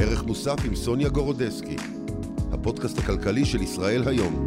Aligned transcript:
ערך 0.00 0.24
מוסף 0.24 0.56
עם 0.64 0.74
סוניה 0.74 1.08
גורודסקי, 1.08 1.76
הפודקאסט 2.52 2.98
הכלכלי 2.98 3.44
של 3.44 3.62
ישראל 3.62 4.08
היום. 4.08 4.46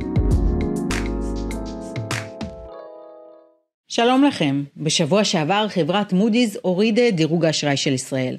שלום 3.87 4.23
לכם. 4.23 4.63
בשבוע 4.77 5.23
שעבר 5.23 5.67
חברת 5.69 6.13
מודי'ס 6.13 6.57
הורידה 6.61 7.11
דירוג 7.11 7.45
האשראי 7.45 7.77
של 7.77 7.93
ישראל. 7.93 8.37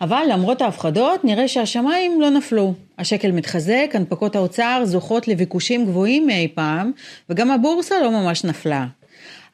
אבל 0.00 0.24
למרות 0.32 0.62
ההפחדות 0.62 1.24
נראה 1.24 1.48
שהשמיים 1.48 2.20
לא 2.20 2.30
נפלו. 2.30 2.74
השקל 2.98 3.30
מתחזק, 3.30 3.90
הנפקות 3.94 4.36
האוצר 4.36 4.82
זוכות 4.84 5.28
לביקושים 5.28 5.86
גבוהים 5.86 6.26
מאי 6.26 6.48
פעם, 6.54 6.92
וגם 7.30 7.50
הבורסה 7.50 7.94
לא 8.02 8.10
ממש 8.10 8.44
נפלה. 8.44 8.86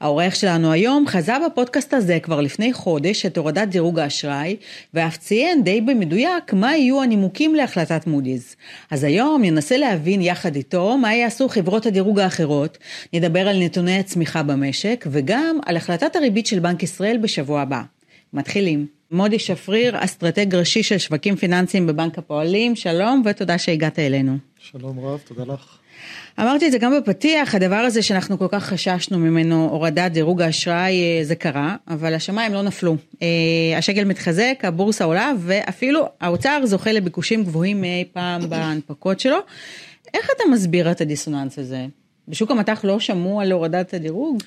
העורך 0.01 0.37
שלנו 0.37 0.73
היום 0.73 1.05
חזה 1.07 1.33
בפודקאסט 1.47 1.95
הזה 1.95 2.19
כבר 2.23 2.41
לפני 2.41 2.73
חודש 2.73 3.27
את 3.27 3.39
הורדת 3.39 3.69
דירוג 3.69 3.99
האשראי, 3.99 4.57
ואף 4.95 5.17
ציין 5.17 5.65
די 5.65 5.81
במדויק 5.81 6.53
מה 6.53 6.77
יהיו 6.77 7.03
הנימוקים 7.03 7.55
להחלטת 7.55 8.07
מודי'ס. 8.07 8.57
אז 8.91 9.05
היום 9.05 9.43
ננסה 9.45 9.77
להבין 9.77 10.23
יחד 10.23 10.57
איתו 10.57 10.99
מה 10.99 11.15
יעשו 11.15 11.49
חברות 11.49 11.87
הדירוג 11.87 12.19
האחרות, 12.19 12.79
נדבר 13.13 13.49
על 13.49 13.63
נתוני 13.63 13.99
הצמיחה 13.99 14.43
במשק, 14.43 15.07
וגם 15.11 15.59
על 15.67 15.77
החלטת 15.77 16.17
הריבית 16.17 16.47
של 16.47 16.59
בנק 16.59 16.83
ישראל 16.83 17.19
בשבוע 17.19 17.61
הבא. 17.61 17.83
מתחילים. 18.33 18.87
מודי 19.11 19.39
שפריר, 19.39 20.05
אסטרטג 20.05 20.55
ראשי 20.55 20.83
של 20.83 20.99
שווקים 20.99 21.37
פיננסיים 21.37 21.87
בבנק 21.87 22.19
הפועלים, 22.19 22.77
שלום 22.77 23.23
ותודה 23.25 23.59
שהגעת 23.59 23.99
אלינו. 23.99 24.37
שלום 24.59 25.01
רב, 25.01 25.21
תודה 25.25 25.55
לך. 25.55 25.80
אמרתי 26.41 26.67
את 26.67 26.73
זה 26.73 26.79
גם 26.79 26.93
בפתיח, 26.97 27.55
הדבר 27.55 27.77
הזה 27.77 28.03
שאנחנו 28.03 28.39
כל 28.39 28.47
כך 28.51 28.65
חששנו 28.65 29.19
ממנו, 29.19 29.69
הורדת 29.71 30.13
דירוג 30.13 30.43
האשראי, 30.43 31.03
אה, 31.03 31.25
זה 31.25 31.35
קרה, 31.35 31.77
אבל 31.89 32.15
השמיים 32.15 32.53
לא 32.53 32.63
נפלו. 32.63 32.97
אה, 33.23 33.29
השקל 33.79 34.05
מתחזק, 34.05 34.61
הבורסה 34.63 35.05
עולה, 35.05 35.33
ואפילו 35.39 36.09
האוצר 36.21 36.61
זוכה 36.65 36.93
לביקושים 36.93 37.45
גבוהים 37.45 37.81
מאי 37.81 38.05
פעם 38.13 38.51
בהנפקות 38.51 39.21
שלו. 39.21 39.37
איך 40.15 40.31
אתה 40.37 40.45
מסביר 40.53 40.91
את 40.91 41.01
הדיסוננס 41.01 41.59
הזה? 41.59 41.87
בשוק 42.29 42.51
המט"ח 42.51 42.81
לא 42.85 43.01
שמעו 43.01 43.41
על 43.41 43.53
הורדת 43.53 43.95
הדירוג? 43.95 44.43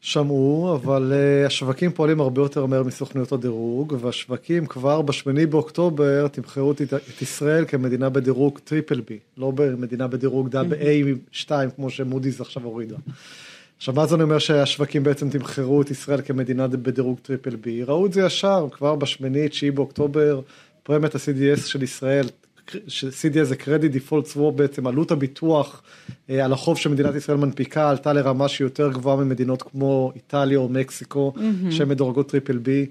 שמעו, 0.00 0.74
אבל 0.74 1.12
אה, 1.12 1.46
השווקים 1.46 1.92
פועלים 1.92 2.20
הרבה 2.20 2.42
יותר 2.42 2.66
מהר 2.66 2.82
מסוכנויות 2.82 3.32
הדירוג, 3.32 3.96
והשווקים 4.00 4.66
כבר 4.66 5.02
בשמיני 5.02 5.46
באוקטובר 5.46 6.28
תמחרו 6.28 6.72
את, 6.72 6.80
את 6.94 7.22
ישראל 7.22 7.64
כמדינה 7.68 8.08
בדירוג 8.08 8.58
triple 8.64 9.00
B, 9.00 9.18
לא 9.36 9.52
במדינה 9.54 10.06
בדירוג 10.06 10.48
דאב 10.48 10.72
A2 10.72 11.50
כמו 11.76 11.90
שמודי'ס 11.90 12.40
עכשיו 12.40 12.62
הורידה. 12.64 12.96
עכשיו 13.76 13.94
מה 13.94 14.06
זה 14.06 14.14
אומר 14.14 14.38
שהשווקים 14.38 15.02
בעצם 15.02 15.30
תמחרו 15.30 15.82
את 15.82 15.90
ישראל 15.90 16.20
כמדינה 16.22 16.68
בדירוג 16.68 17.18
triple 17.22 17.56
B? 17.56 17.82
ראו 17.84 18.06
את 18.06 18.12
זה 18.12 18.20
ישר, 18.20 18.66
כבר 18.72 18.94
בשמיני, 18.94 19.48
תשיעי 19.48 19.70
באוקטובר, 19.70 20.40
פרמיית 20.82 21.14
ה-CDS 21.14 21.66
של 21.66 21.82
ישראל 21.82 22.26
ש-CDS 22.86 23.42
זה 23.42 23.56
credit 23.56 23.92
default 23.92 24.26
swap 24.26 24.52
בעצם 24.52 24.86
עלות 24.86 25.10
הביטוח 25.10 25.82
אה, 26.30 26.44
על 26.44 26.52
החוב 26.52 26.78
שמדינת 26.78 27.14
ישראל 27.14 27.38
מנפיקה 27.38 27.90
עלתה 27.90 28.12
לרמה 28.12 28.48
שהיא 28.48 28.66
יותר 28.66 28.92
גבוהה 28.92 29.16
ממדינות 29.16 29.62
כמו 29.62 30.12
איטליה 30.14 30.58
או 30.58 30.68
מקסיקו 30.68 31.32
mm-hmm. 31.36 31.70
שהן 31.70 31.88
מדורגות 31.88 32.28
triple 32.28 32.58
B. 32.58 32.86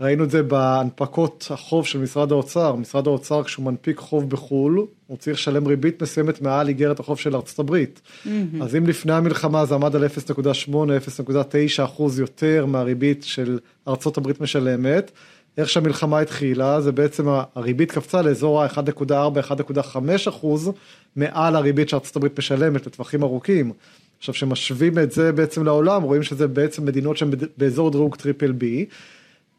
ראינו 0.00 0.24
את 0.24 0.30
זה 0.30 0.42
בהנפקות 0.42 1.46
החוב 1.50 1.86
של 1.86 1.98
משרד 1.98 2.32
האוצר, 2.32 2.74
משרד 2.74 3.06
האוצר 3.06 3.42
כשהוא 3.42 3.64
מנפיק 3.64 3.98
חוב 3.98 4.30
בחו"ל, 4.30 4.86
הוא 5.06 5.16
צריך 5.16 5.36
לשלם 5.36 5.66
ריבית 5.66 6.02
מסוימת 6.02 6.42
מעל 6.42 6.68
איגרת 6.68 7.00
החוב 7.00 7.18
של 7.18 7.36
ארצות 7.36 7.58
הברית. 7.58 8.00
Mm-hmm. 8.04 8.28
אז 8.62 8.76
אם 8.76 8.86
לפני 8.86 9.12
המלחמה 9.12 9.66
זה 9.66 9.74
עמד 9.74 9.96
על 9.96 10.04
0.8, 10.04 10.70
0.9 10.70 11.84
אחוז 11.84 12.18
יותר 12.20 12.66
מהריבית 12.66 13.22
של 13.22 13.58
ארצות 13.88 14.18
הברית 14.18 14.40
משלמת, 14.40 15.10
איך 15.58 15.68
שהמלחמה 15.68 16.20
התחילה, 16.20 16.80
זה 16.80 16.92
בעצם 16.92 17.26
הריבית 17.54 17.92
קפצה 17.92 18.22
לאזור 18.22 18.62
ה-1.4-1.5 18.62 19.98
אחוז 20.28 20.70
מעל 21.16 21.56
הריבית 21.56 21.88
שארצות 21.88 22.16
הברית 22.16 22.38
משלמת 22.38 22.86
לטווחים 22.86 23.22
ארוכים. 23.22 23.72
עכשיו, 24.18 24.34
כשמשווים 24.34 24.98
את 24.98 25.12
זה 25.12 25.32
בעצם 25.32 25.64
לעולם, 25.64 26.02
רואים 26.02 26.22
שזה 26.22 26.48
בעצם 26.48 26.84
מדינות 26.84 27.16
שהן 27.16 27.30
באזור 27.56 27.90
דירוג 27.90 28.16
triple 28.16 28.52
B. 28.52 28.86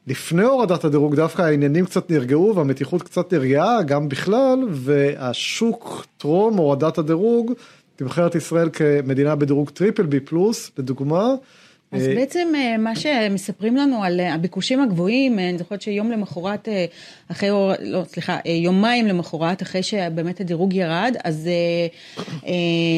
לפני 0.08 0.44
הורדת 0.44 0.86
הדירוג 0.86 1.16
דווקא 1.16 1.42
העניינים 1.42 1.86
קצת 1.86 2.12
נרגעו 2.12 2.56
והמתיחות 2.56 3.04
קצת 3.04 3.34
נרגעה 3.34 3.84
גם 3.84 4.10
בכלל, 4.10 4.60
והשוק 4.72 6.06
טרום 6.18 6.58
הורדת 6.58 6.98
הדירוג 6.98 7.54
תמחר 7.96 8.28
את 8.28 8.36
ישראל 8.36 8.70
כמדינה 8.74 9.36
בדירוג 9.36 9.70
triple 9.70 10.04
B 10.04 10.20
plus, 10.20 10.72
לדוגמה. 10.78 11.34
אז 11.92 12.08
אה, 12.08 12.16
בעצם 12.16 12.48
אה, 12.56 12.78
מה 12.78 12.96
שמספרים 12.96 13.76
לנו 13.76 14.04
על 14.04 14.20
אה, 14.20 14.34
הביקושים 14.34 14.82
הגבוהים, 14.82 15.40
אני 15.40 15.58
זוכרת 15.58 15.82
שיום 15.82 16.12
למחרת, 16.12 16.68
אחרי, 17.32 17.50
לא 17.80 18.04
סליחה, 18.08 18.38
יומיים 18.46 19.08
למחרת, 19.08 19.62
אחרי 19.62 19.84
שבאמת 19.84 20.42
הדירוג 20.42 20.74
ירד, 20.74 21.16
אז 21.24 21.50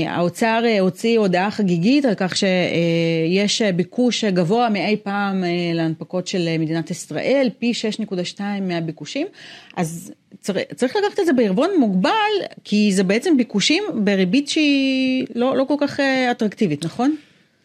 האוצר 0.07 0.63
הוציא 0.79 1.19
הודעה 1.19 1.51
חגיגית 1.51 2.05
על 2.05 2.13
כך 2.17 2.33
שיש 2.35 3.61
ביקוש 3.61 4.25
גבוה 4.25 4.69
מאי 4.69 4.97
פעם 5.03 5.44
להנפקות 5.73 6.27
של 6.27 6.57
מדינת 6.59 6.91
ישראל, 6.91 7.50
פי 7.59 7.71
6.2 8.38 8.41
מהביקושים, 8.61 9.27
אז 9.75 10.11
צריך 10.75 10.95
לקחת 10.95 11.19
את 11.19 11.25
זה 11.25 11.33
בערבון 11.33 11.69
מוגבל, 11.79 12.11
כי 12.63 12.91
זה 12.94 13.03
בעצם 13.03 13.38
ביקושים 13.38 13.83
בריבית 13.95 14.50
שהיא 14.50 15.25
לא, 15.35 15.57
לא 15.57 15.63
כל 15.63 15.75
כך 15.79 16.00
אטרקטיבית, 16.31 16.85
נכון? 16.85 17.16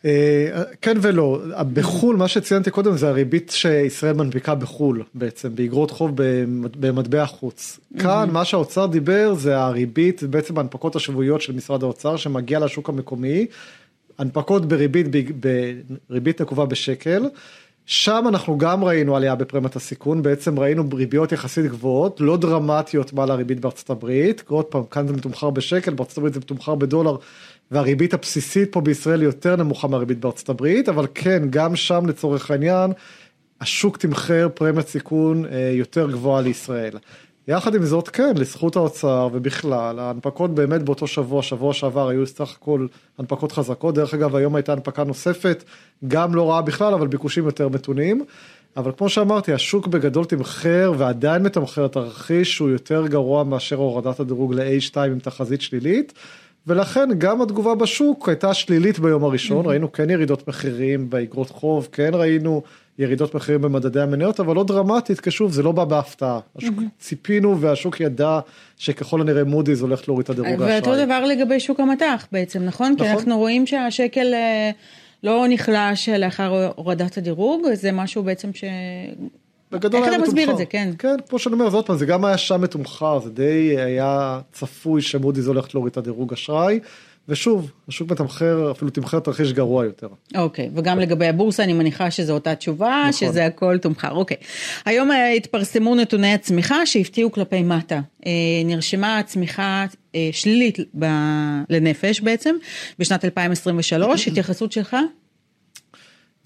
אה, 0.05 0.63
כן 0.83 0.97
ולא, 1.01 1.41
בחו"ל 1.73 2.17
מה 2.17 2.29
שציינתי 2.29 2.71
קודם 2.71 2.97
זה 2.97 3.09
הריבית 3.09 3.51
שישראל 3.51 4.13
מנפיקה 4.13 4.55
בחו"ל 4.55 5.03
בעצם, 5.15 5.55
באגרות 5.55 5.91
חוב 5.91 6.11
במטבע 6.81 7.27
חוץ. 7.27 7.81
כאן 7.99 8.29
מה 8.33 8.45
שהאוצר 8.45 8.87
דיבר 8.87 9.35
זה 9.35 9.59
הריבית, 9.59 10.23
בעצם 10.23 10.59
ההנפקות 10.59 10.97
השבועיות 10.97 11.41
של 11.43 11.53
משרד 11.53 11.83
האוצר 11.83 12.17
שמגיע 12.17 12.59
לשוק 12.59 12.89
המקומי, 12.89 13.47
הנפקות 14.19 14.69
בריבית, 14.69 15.07
בריבית 16.11 16.41
נקובה 16.41 16.67
בשקל. 16.67 17.29
שם 17.87 18.25
אנחנו 18.29 18.59
גם 18.59 18.85
ראינו 18.85 19.17
עלייה 19.17 19.35
בפרמיית 19.35 19.77
הסיכון, 19.77 20.23
בעצם 20.23 20.59
ראינו 20.59 20.85
ריביות 20.93 21.33
יחסית 21.33 21.67
גבוהות, 21.67 22.21
לא 22.21 22.37
דרמטיות 22.37 23.13
מעל 23.13 23.31
הריבית 23.31 23.61
בארצות 23.61 23.91
הברית, 23.91 24.45
עוד 24.49 24.65
פעם, 24.65 24.83
כאן 24.91 25.07
זה 25.07 25.13
מתומחר 25.13 25.51
בשקל, 25.51 25.95
בארצות 25.95 26.19
הברית 26.19 26.35
זה 26.35 26.41
מתומחר 26.41 26.75
בדולר, 26.75 27.17
והריבית 27.71 28.15
הבסיסית 28.15 28.73
פה 28.73 28.81
בישראל 28.81 29.21
היא 29.21 29.27
יותר 29.27 29.57
נמוכה 29.57 29.89
מהריבית 29.89 30.21
בארצות 30.21 30.49
הברית, 30.49 30.89
אבל 30.89 31.07
כן, 31.15 31.43
גם 31.51 31.77
שם 31.77 32.07
לצורך 32.07 32.51
העניין, 32.51 32.93
השוק 33.61 33.97
תמחר 33.97 34.49
פרמיית 34.55 34.89
סיכון 34.89 35.45
אה, 35.45 35.71
יותר 35.75 36.11
גבוהה 36.11 36.43
לישראל. 36.43 36.99
יחד 37.49 37.75
עם 37.75 37.85
זאת, 37.85 38.09
כן, 38.09 38.33
לזכות 38.37 38.77
האוצר 38.77 39.29
ובכלל, 39.33 39.99
ההנפקות 39.99 40.55
באמת 40.55 40.83
באותו 40.83 41.07
שבוע, 41.07 41.43
שבוע 41.43 41.73
שעבר, 41.73 42.09
היו 42.09 42.27
סך 42.27 42.57
הכל 42.57 42.87
הנפקות 43.19 43.53
חזקות. 43.53 43.95
דרך 43.95 44.15
אגב, 44.15 44.37
היום 44.37 44.55
הייתה 44.55 44.73
הנפקה 44.73 45.05
נוספת, 45.05 45.65
גם 46.09 46.35
לא 46.35 46.51
רעה 46.51 46.63
בכלל, 46.63 46.95
אבל 46.95 47.07
ביקושים 47.07 47.45
יותר 47.45 47.69
מתונים. 47.69 48.25
אבל 48.77 48.93
כמו 48.97 49.09
שאמרתי, 49.09 49.53
השוק 49.53 49.87
בגדול 49.87 50.25
תמחר 50.25 50.93
ועדיין 50.99 51.43
מתמחר 51.43 51.87
את 51.87 51.97
הרכיש 51.97 52.55
שהוא 52.55 52.71
יותר 52.71 53.07
גרוע 53.07 53.45
מאשר 53.45 53.77
הורדת 53.77 54.21
הדירוג 54.21 54.55
ל-A2 54.55 55.01
עם 55.01 55.19
תחזית 55.19 55.61
שלילית. 55.61 56.13
ולכן 56.67 57.09
גם 57.19 57.43
התגובה 57.43 57.75
בשוק 57.75 58.29
הייתה 58.29 58.55
שלילית 58.55 58.99
ביום 58.99 59.25
הראשון, 59.25 59.65
mm-hmm. 59.65 59.69
ראינו 59.69 59.93
כן 59.93 60.11
ירידות 60.11 60.49
מחירים 60.49 61.11
באגרות 61.11 61.51
חוב, 61.51 61.89
כן 61.93 62.11
ראינו 62.13 62.63
ירידות 62.99 63.35
מחירים 63.35 63.63
במדדי 63.63 64.01
המניות, 64.01 64.41
אבל 64.41 64.55
לא 64.55 64.65
דרמטית, 64.65 65.21
כי 65.21 65.31
שוב, 65.31 65.53
זה 65.53 65.63
לא 65.63 65.73
בא 65.73 65.85
בהפתעה. 65.85 66.41
השוק, 66.57 66.79
mm-hmm. 66.79 66.99
ציפינו 66.99 67.61
והשוק 67.61 68.01
ידע 68.01 68.41
שככל 68.77 69.21
הנראה 69.21 69.45
מודי'ס 69.45 69.81
הולך 69.81 70.09
להוריד 70.09 70.25
את 70.25 70.31
הדירוג 70.31 70.63
האשראי. 70.63 70.75
ואותו 70.75 71.05
דבר 71.05 71.25
לגבי 71.25 71.61
שוק 71.61 71.81
המטח 71.81 72.27
בעצם, 72.33 72.63
נכון? 72.63 72.93
נכון. 72.93 73.07
כי 73.07 73.13
אנחנו 73.13 73.39
רואים 73.39 73.67
שהשקל 73.67 74.35
אה, 74.35 74.71
לא 75.23 75.45
נחלש 75.49 76.09
לאחר 76.09 76.71
הורדת 76.77 77.19
הדירוג, 77.19 77.63
זה 77.75 77.93
משהו 77.93 78.23
בעצם 78.23 78.55
ש... 78.55 78.65
בגדול 79.75 80.05
איך 80.05 80.15
אתה 80.15 80.23
מסביר 80.23 80.51
את 80.51 80.57
זה, 80.57 80.67
כן? 80.67 80.91
כן, 80.99 81.17
כמו 81.29 81.39
שאני 81.39 81.55
אומר, 81.55 81.69
ועוד 81.73 81.87
פעם, 81.87 81.97
זה 81.97 82.07
גם 82.07 82.25
היה 82.25 82.39
שם 82.39 82.61
מתומחר, 82.61 83.21
זה 83.21 83.31
די 83.31 83.81
היה 83.81 84.41
צפוי 84.53 85.03
שמודי'ס 85.03 85.47
הולכת 85.47 85.75
להוריד 85.75 85.91
את 85.91 85.97
הדירוג 85.97 86.33
אשראי. 86.33 86.81
ושוב, 87.29 87.71
השוק 87.89 88.11
מתמחר, 88.11 88.71
אפילו 88.71 88.91
תמחר 88.91 89.19
תרחיש 89.19 89.53
גרוע 89.53 89.85
יותר. 89.85 90.09
אוקיי, 90.37 90.67
okay, 90.67 90.69
וגם 90.75 90.99
לגבי 90.99 91.27
הבורסה, 91.27 91.65
אני 91.65 91.73
מניחה 91.73 92.11
שזו 92.11 92.33
אותה 92.35 92.55
תשובה, 92.55 93.05
נכון. 93.09 93.13
שזה 93.13 93.47
הכל 93.47 93.79
תומחר, 93.79 94.13
אוקיי. 94.13 94.37
Okay. 94.41 94.81
היום 94.85 95.11
אה, 95.11 95.31
התפרסמו 95.31 95.95
נתוני 95.95 96.33
הצמיחה 96.33 96.87
שהפתיעו 96.87 97.33
כלפי 97.33 97.63
מטה. 97.63 98.01
אה, 98.27 98.33
נרשמה 98.65 99.21
צמיחה 99.27 99.87
אה, 100.15 100.29
שלילית 100.33 100.79
ב... 100.99 101.05
לנפש 101.71 102.21
בעצם, 102.21 102.57
בשנת 102.99 103.25
2023, 103.25 104.27
התייחסות 104.29 104.73
שלך? 104.73 104.97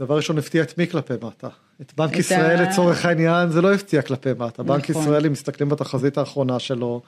דבר 0.01 0.17
ראשון 0.17 0.39
הפתיע 0.39 0.63
את 0.63 0.79
מי 0.79 0.87
כלפי 0.87 1.15
מטה? 1.23 1.49
את 1.81 1.93
בנק 1.97 2.13
את 2.13 2.19
ישראל 2.19 2.59
ה... 2.59 2.63
לצורך 2.63 3.05
העניין 3.05 3.51
זה 3.51 3.61
לא 3.61 3.75
הפתיע 3.75 4.03
כלפי 4.03 4.31
מטה. 4.33 4.63
נכון. 4.63 4.67
בנק 4.67 4.89
ישראל, 4.89 5.27
אם 5.27 5.33
מסתכלים 5.33 5.69
בתחזית 5.69 6.19
האחרונה 6.19 6.59
שלו, 6.59 7.03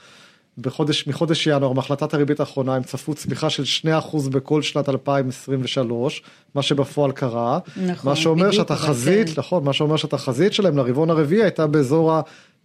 בחודש, 0.58 1.06
מחודש 1.06 1.46
ינואר, 1.46 1.72
מהחלטת 1.72 2.14
הריבית 2.14 2.40
האחרונה, 2.40 2.74
הם 2.74 2.82
צפו 2.82 3.14
צמיחה 3.14 3.50
של 3.50 3.62
2% 4.02 4.30
בכל 4.30 4.62
שנת 4.62 4.88
2023, 4.88 6.22
מה 6.54 6.62
שבפועל 6.62 7.12
קרה. 7.12 7.58
נכון, 7.86 8.10
מה 8.10 8.16
שאומר 8.16 8.50
שהתחזית, 8.50 9.28
כן. 9.28 9.34
נכון, 9.36 9.64
מה 9.64 9.72
שאומר 9.72 9.96
שהתחזית 9.96 10.52
שלהם 10.52 10.76
לרבעון 10.76 11.10
הרביעי 11.10 11.42
הייתה 11.42 11.66
באזור 11.66 12.12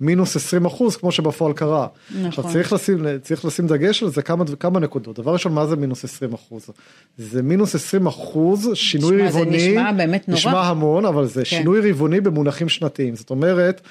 מינוס 0.01 0.35
20 0.35 0.65
אחוז 0.65 0.95
כמו 0.95 1.11
שבפועל 1.11 1.53
קרה. 1.53 1.87
נכון. 2.11 2.25
עכשיו 2.25 2.43
צריך 2.43 2.73
לשים, 2.73 3.05
צריך 3.21 3.45
לשים 3.45 3.67
דגש 3.67 4.03
על 4.03 4.09
זה 4.09 4.21
כמה, 4.21 4.45
כמה 4.59 4.79
נקודות. 4.79 5.19
דבר 5.19 5.33
ראשון, 5.33 5.53
מה 5.53 5.67
זה 5.67 5.75
מינוס 5.75 6.03
20 6.03 6.33
אחוז? 6.33 6.69
זה 7.17 7.41
מינוס 7.41 7.75
20 7.75 8.07
אחוז 8.07 8.69
שינוי 8.73 9.15
נשמע, 9.15 9.31
זה 9.31 9.39
רבעוני. 9.39 9.57
נשמע 9.57 9.91
באמת 9.91 10.27
נורא. 10.29 10.39
נשמע 10.39 10.61
המון, 10.61 11.05
אבל 11.05 11.25
זה 11.25 11.39
כן. 11.39 11.45
שינוי 11.45 11.91
רבעוני 11.91 12.21
במונחים 12.21 12.69
שנתיים. 12.69 13.15
זאת 13.15 13.29
אומרת, 13.29 13.81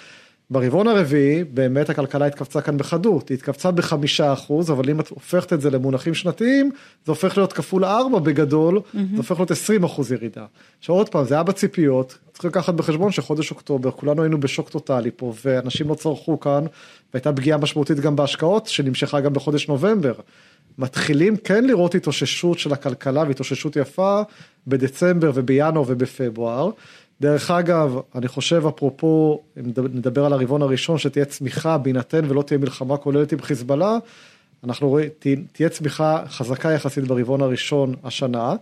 ברבעון 0.50 0.88
הרביעי 0.88 1.44
באמת 1.44 1.90
הכלכלה 1.90 2.26
התכווצה 2.26 2.60
כאן 2.60 2.78
בחדות, 2.78 3.28
היא 3.28 3.34
התכווצה 3.34 3.70
בחמישה 3.70 4.32
אחוז, 4.32 4.70
אבל 4.70 4.90
אם 4.90 5.00
את 5.00 5.08
הופכת 5.08 5.52
את 5.52 5.60
זה 5.60 5.70
למונחים 5.70 6.14
שנתיים, 6.14 6.70
זה 7.04 7.12
הופך 7.12 7.36
להיות 7.36 7.52
כפול 7.52 7.84
ארבע 7.84 8.18
בגדול, 8.18 8.80
זה 8.92 9.16
הופך 9.16 9.36
להיות 9.38 9.50
20 9.50 9.84
אחוז 9.84 10.12
ירידה. 10.12 10.44
עכשיו 10.78 10.94
עוד 10.94 11.08
פעם, 11.08 11.24
זה 11.24 11.34
היה 11.34 11.42
בציפיות, 11.42 12.18
צריך 12.34 12.44
לקחת 12.44 12.74
בחשבון 12.74 13.12
שחודש 13.12 13.50
אוקטובר, 13.50 13.90
כולנו 13.90 14.22
היינו 14.22 14.40
בשוק 14.40 14.68
טוטאלי 14.68 15.10
פה, 15.16 15.32
ואנשים 15.44 15.88
לא 15.88 15.94
צרכו 15.94 16.40
כאן, 16.40 16.64
והייתה 17.14 17.32
פגיעה 17.32 17.58
משמעותית 17.58 18.00
גם 18.00 18.16
בהשקעות, 18.16 18.66
שנמשכה 18.66 19.20
גם 19.20 19.32
בחודש 19.32 19.68
נובמבר. 19.68 20.12
מתחילים 20.78 21.36
כן 21.36 21.64
לראות 21.66 21.94
התאוששות 21.94 22.58
של 22.58 22.72
הכלכלה 22.72 23.22
והתאוששות 23.22 23.76
יפה 23.76 24.22
בדצמבר 24.66 25.30
ובינואר 25.34 25.84
ובפברואר. 25.86 26.70
דרך 27.20 27.50
אגב, 27.50 27.96
אני 28.14 28.28
חושב 28.28 28.62
אפרופו, 28.66 29.42
אם 29.60 29.72
נדבר 29.92 30.24
על 30.24 30.32
הרבעון 30.32 30.62
הראשון, 30.62 30.98
שתהיה 30.98 31.24
צמיחה 31.24 31.78
בהינתן 31.78 32.30
ולא 32.30 32.42
תהיה 32.42 32.58
מלחמה 32.58 32.96
כוללת 32.96 33.32
עם 33.32 33.40
חיזבאללה, 33.40 33.98
אנחנו 34.64 34.88
רואים, 34.88 35.08
תה- 35.18 35.28
תהיה 35.52 35.68
צמיחה 35.68 36.22
חזקה 36.28 36.72
יחסית 36.72 37.04
ברבעון 37.04 37.40
הראשון 37.40 37.94
השנה. 38.04 38.54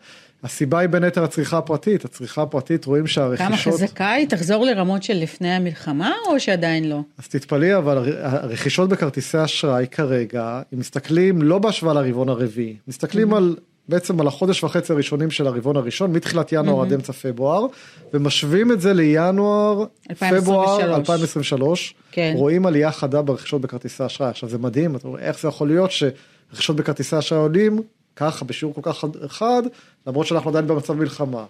הסיבה 0.44 0.78
היא 0.78 0.88
בין 0.88 1.04
היתר 1.04 1.24
הצריכה 1.24 1.58
הפרטית, 1.58 2.04
הצריכה 2.04 2.42
הפרטית 2.42 2.84
רואים 2.84 3.04
כמה 3.04 3.08
שהרכישות... 3.08 3.72
חזקה 3.74 4.10
היא? 4.10 4.28
תחזור 4.28 4.64
לרמות 4.64 5.02
של 5.02 5.14
לפני 5.14 5.50
המלחמה 5.52 6.12
או 6.26 6.40
שעדיין 6.40 6.88
לא? 6.88 7.00
אז 7.18 7.28
תתפלאי, 7.28 7.76
אבל 7.76 7.98
הר- 7.98 8.26
הרכישות 8.26 8.88
בכרטיסי 8.88 9.44
אשראי 9.44 9.86
כרגע, 9.90 10.62
אם 10.74 10.78
מסתכלים 10.78 11.42
לא 11.42 11.58
בהשוואה 11.58 11.94
לרבעון 11.94 12.28
הרביעי, 12.28 12.76
מסתכלים 12.88 13.34
על, 13.34 13.56
בעצם 13.88 14.20
על 14.20 14.26
החודש 14.26 14.64
וחצי 14.64 14.92
הראשונים 14.92 15.30
של 15.30 15.46
הרבעון 15.46 15.76
הראשון, 15.76 16.12
מתחילת 16.12 16.52
ינואר 16.52 16.82
עד 16.82 16.92
אמצע 16.92 17.12
פברואר, 17.12 17.66
ומשווים 18.14 18.72
את 18.72 18.80
זה 18.80 18.92
לינואר, 18.92 19.84
2023. 20.10 20.42
פברואר 20.44 20.96
2023, 20.96 21.94
כן. 22.12 22.32
רואים 22.36 22.66
עלייה 22.66 22.92
חדה 22.92 23.22
ברכישות 23.22 23.60
בכרטיסי 23.60 24.06
אשראי. 24.06 24.30
עכשיו 24.30 24.48
זה 24.48 24.58
מדהים, 24.58 24.96
אתה 24.96 25.08
רואה 25.08 25.20
איך 25.20 25.40
זה 25.40 25.48
יכול 25.48 25.68
להיות 25.68 25.90
שרכישות 25.90 26.76
בכרטיסי 26.76 27.18
אשראי 27.18 27.40
עולים 27.40 27.78
ככה 28.16 28.44
בשיעור 28.44 28.74
כל 28.74 28.80
כך 28.84 29.04
חד, 29.28 29.62
למרות 30.06 30.26
שאנחנו 30.26 30.50
עדיין 30.50 30.66
במצב 30.66 30.92
מלחמה. 30.92 31.44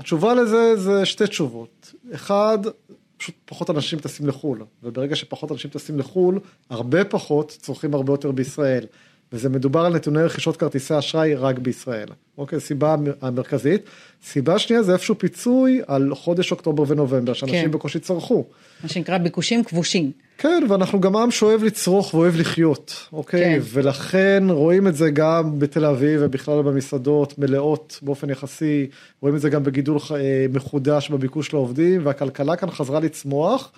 התשובה 0.00 0.34
לזה 0.34 0.76
זה 0.76 1.06
שתי 1.06 1.26
תשובות. 1.26 1.94
אחד, 2.14 2.58
פשוט 3.16 3.34
פחות 3.44 3.70
אנשים 3.70 3.98
טסים 3.98 4.26
לחו"ל, 4.28 4.64
וברגע 4.82 5.16
שפחות 5.16 5.52
אנשים 5.52 5.70
טסים 5.70 5.98
לחו"ל, 5.98 6.40
הרבה 6.70 7.04
פחות 7.04 7.56
צורכים 7.60 7.94
הרבה 7.94 8.12
יותר 8.12 8.30
בישראל. 8.30 8.86
וזה 9.32 9.48
מדובר 9.48 9.80
על 9.80 9.94
נתוני 9.94 10.22
רכישות 10.22 10.56
כרטיסי 10.56 10.98
אשראי 10.98 11.34
רק 11.34 11.58
בישראל. 11.58 12.08
אוקיי, 12.38 12.60
סיבה 12.60 12.96
המרכזית. 13.22 13.82
סיבה 14.24 14.58
שנייה 14.58 14.82
זה 14.82 14.92
איפשהו 14.92 15.18
פיצוי 15.18 15.80
על 15.86 16.14
חודש 16.14 16.52
אוקטובר 16.52 16.84
ונובמבר, 16.88 17.32
שאנשים 17.32 17.64
כן. 17.64 17.70
בקושי 17.70 17.98
צרכו. 17.98 18.44
מה 18.82 18.88
שנקרא 18.88 19.18
ביקושים 19.18 19.64
כבושים. 19.64 20.10
כן, 20.38 20.62
ואנחנו 20.68 21.00
גם 21.00 21.16
עם 21.16 21.30
שאוהב 21.30 21.62
לצרוך 21.62 22.14
ואוהב 22.14 22.36
לחיות, 22.36 23.06
אוקיי? 23.12 23.40
כן. 23.40 23.60
ולכן 23.64 24.44
רואים 24.50 24.88
את 24.88 24.96
זה 24.96 25.10
גם 25.10 25.58
בתל 25.58 25.84
אביב 25.84 26.20
ובכלל 26.24 26.62
במסעדות 26.62 27.38
מלאות 27.38 27.98
באופן 28.02 28.30
יחסי, 28.30 28.86
רואים 29.20 29.36
את 29.36 29.40
זה 29.40 29.50
גם 29.50 29.62
בגידול 29.62 29.98
אה, 30.10 30.46
מחודש 30.52 31.10
בביקוש 31.10 31.52
לעובדים, 31.52 32.06
והכלכלה 32.06 32.56
כאן 32.56 32.70
חזרה 32.70 33.00
לצמוח. 33.00 33.72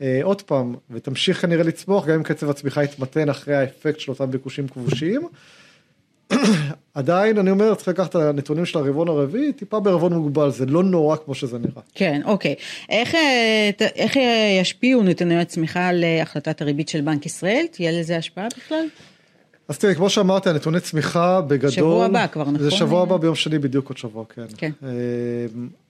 אה, 0.00 0.20
עוד 0.22 0.42
פעם, 0.42 0.74
ותמשיך 0.90 1.40
כנראה 1.40 1.62
לצמוח 1.62 2.06
גם 2.06 2.14
אם 2.14 2.22
קצב 2.22 2.50
הצמיחה 2.50 2.84
יתמתן 2.84 3.28
אחרי 3.28 3.54
האפקט 3.54 4.00
של 4.00 4.12
אותם 4.12 4.30
ביקושים 4.30 4.68
כבושים. 4.68 5.28
עדיין 6.94 7.38
אני 7.38 7.50
אומר 7.50 7.74
צריך 7.74 7.88
לקחת 7.88 8.10
את 8.10 8.14
הנתונים 8.14 8.66
של 8.66 8.78
הרבעון 8.78 9.08
הרביעי 9.08 9.52
טיפה 9.52 9.80
בערבון 9.80 10.12
מוגבל 10.12 10.50
זה 10.50 10.66
לא 10.66 10.82
נורא 10.82 11.16
כמו 11.16 11.34
שזה 11.34 11.58
נראה. 11.58 11.82
כן, 11.94 12.20
אוקיי. 12.24 12.54
איך, 12.88 13.14
אה, 13.14 13.70
איך 13.94 14.16
אה, 14.16 14.58
ישפיעו 14.60 15.02
נתוני 15.02 15.40
הצמיחה 15.40 15.88
על 15.88 16.04
אה, 16.04 16.22
החלטת 16.22 16.62
הריבית 16.62 16.88
של 16.88 17.00
בנק 17.00 17.26
ישראל? 17.26 17.66
תהיה 17.70 18.00
לזה 18.00 18.16
השפעה 18.16 18.48
בכלל? 18.56 18.86
אז 19.68 19.78
תראי 19.78 19.94
כמו 19.94 20.10
שאמרתי 20.10 20.50
הנתוני 20.50 20.80
צמיחה 20.80 21.40
בגדול 21.40 21.70
שבוע 21.70 22.04
הבא 22.04 22.26
כבר, 22.26 22.42
נכון? 22.42 22.58
זה 22.58 22.70
שבוע 22.70 23.02
הבא 23.02 23.16
ביום 23.16 23.34
שני 23.34 23.58
בדיוק 23.58 23.88
עוד 23.88 23.98
שבוע 23.98 24.24
כן. 24.34 24.44
כן. 24.56 24.70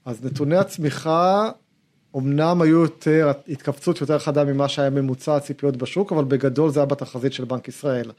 אז 0.05 0.25
נתוני 0.25 0.57
הצמיחה 0.57 1.51
אמנם 2.17 2.63
היו 2.63 2.81
יותר 2.81 3.33
התכווצות 3.49 4.01
יותר 4.01 4.19
חדה 4.19 4.45
ממה 4.45 4.69
שהיה 4.69 4.91
ממוצע 4.91 5.37
הציפיות 5.37 5.77
בשוק 5.77 6.13
אבל 6.13 6.25
בגדול 6.25 6.71
זה 6.71 6.81
היה 6.81 6.87
בתחזית 6.87 7.33
של 7.33 7.45
בנק 7.45 7.69
ישראל. 7.69 8.11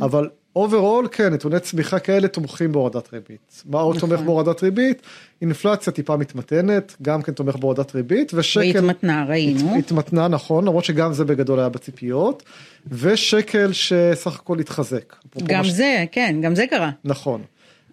אבל 0.00 0.28
overall 0.56 1.08
כן 1.12 1.32
נתוני 1.32 1.60
צמיחה 1.60 1.98
כאלה 1.98 2.28
תומכים 2.28 2.72
בהורדת 2.72 3.12
ריבית. 3.12 3.62
מה 3.66 3.80
עוד 3.80 3.96
נכון. 3.96 4.08
תומך 4.10 4.20
בהורדת 4.20 4.62
ריבית? 4.62 5.02
אינפלציה 5.42 5.92
טיפה 5.92 6.16
מתמתנת 6.16 6.96
גם 7.02 7.22
כן 7.22 7.32
תומך 7.32 7.56
בהורדת 7.56 7.94
ריבית 7.94 8.32
ושקל. 8.34 8.60
והתמתנה, 8.74 9.24
ראינו. 9.28 9.76
התמתנה 9.78 10.28
נכון 10.28 10.64
למרות 10.64 10.84
שגם 10.84 11.12
זה 11.12 11.24
בגדול 11.24 11.58
היה 11.58 11.68
בציפיות 11.68 12.42
ושקל 12.88 13.72
שסך 13.72 14.34
הכל 14.40 14.58
התחזק. 14.60 15.14
גם 15.42 15.58
מה 15.58 15.64
ש- 15.64 15.70
זה, 15.70 16.04
כן, 16.12 16.36
גם 16.42 16.54
זה 16.54 16.64
קרה. 16.70 16.90
נכון. 17.04 17.42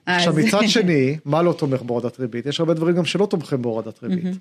עכשיו 0.06 0.34
מצד 0.38 0.62
שני 0.76 1.18
מה 1.26 1.42
לא 1.42 1.54
תומך 1.54 1.82
בהורדת 1.82 2.20
ריבית 2.20 2.46
יש 2.46 2.60
הרבה 2.60 2.74
דברים 2.74 2.96
גם 2.96 3.06
שלא 3.06 3.26
תומכים 3.26 3.62
בהורדת 3.62 4.04
ריבית. 4.04 4.36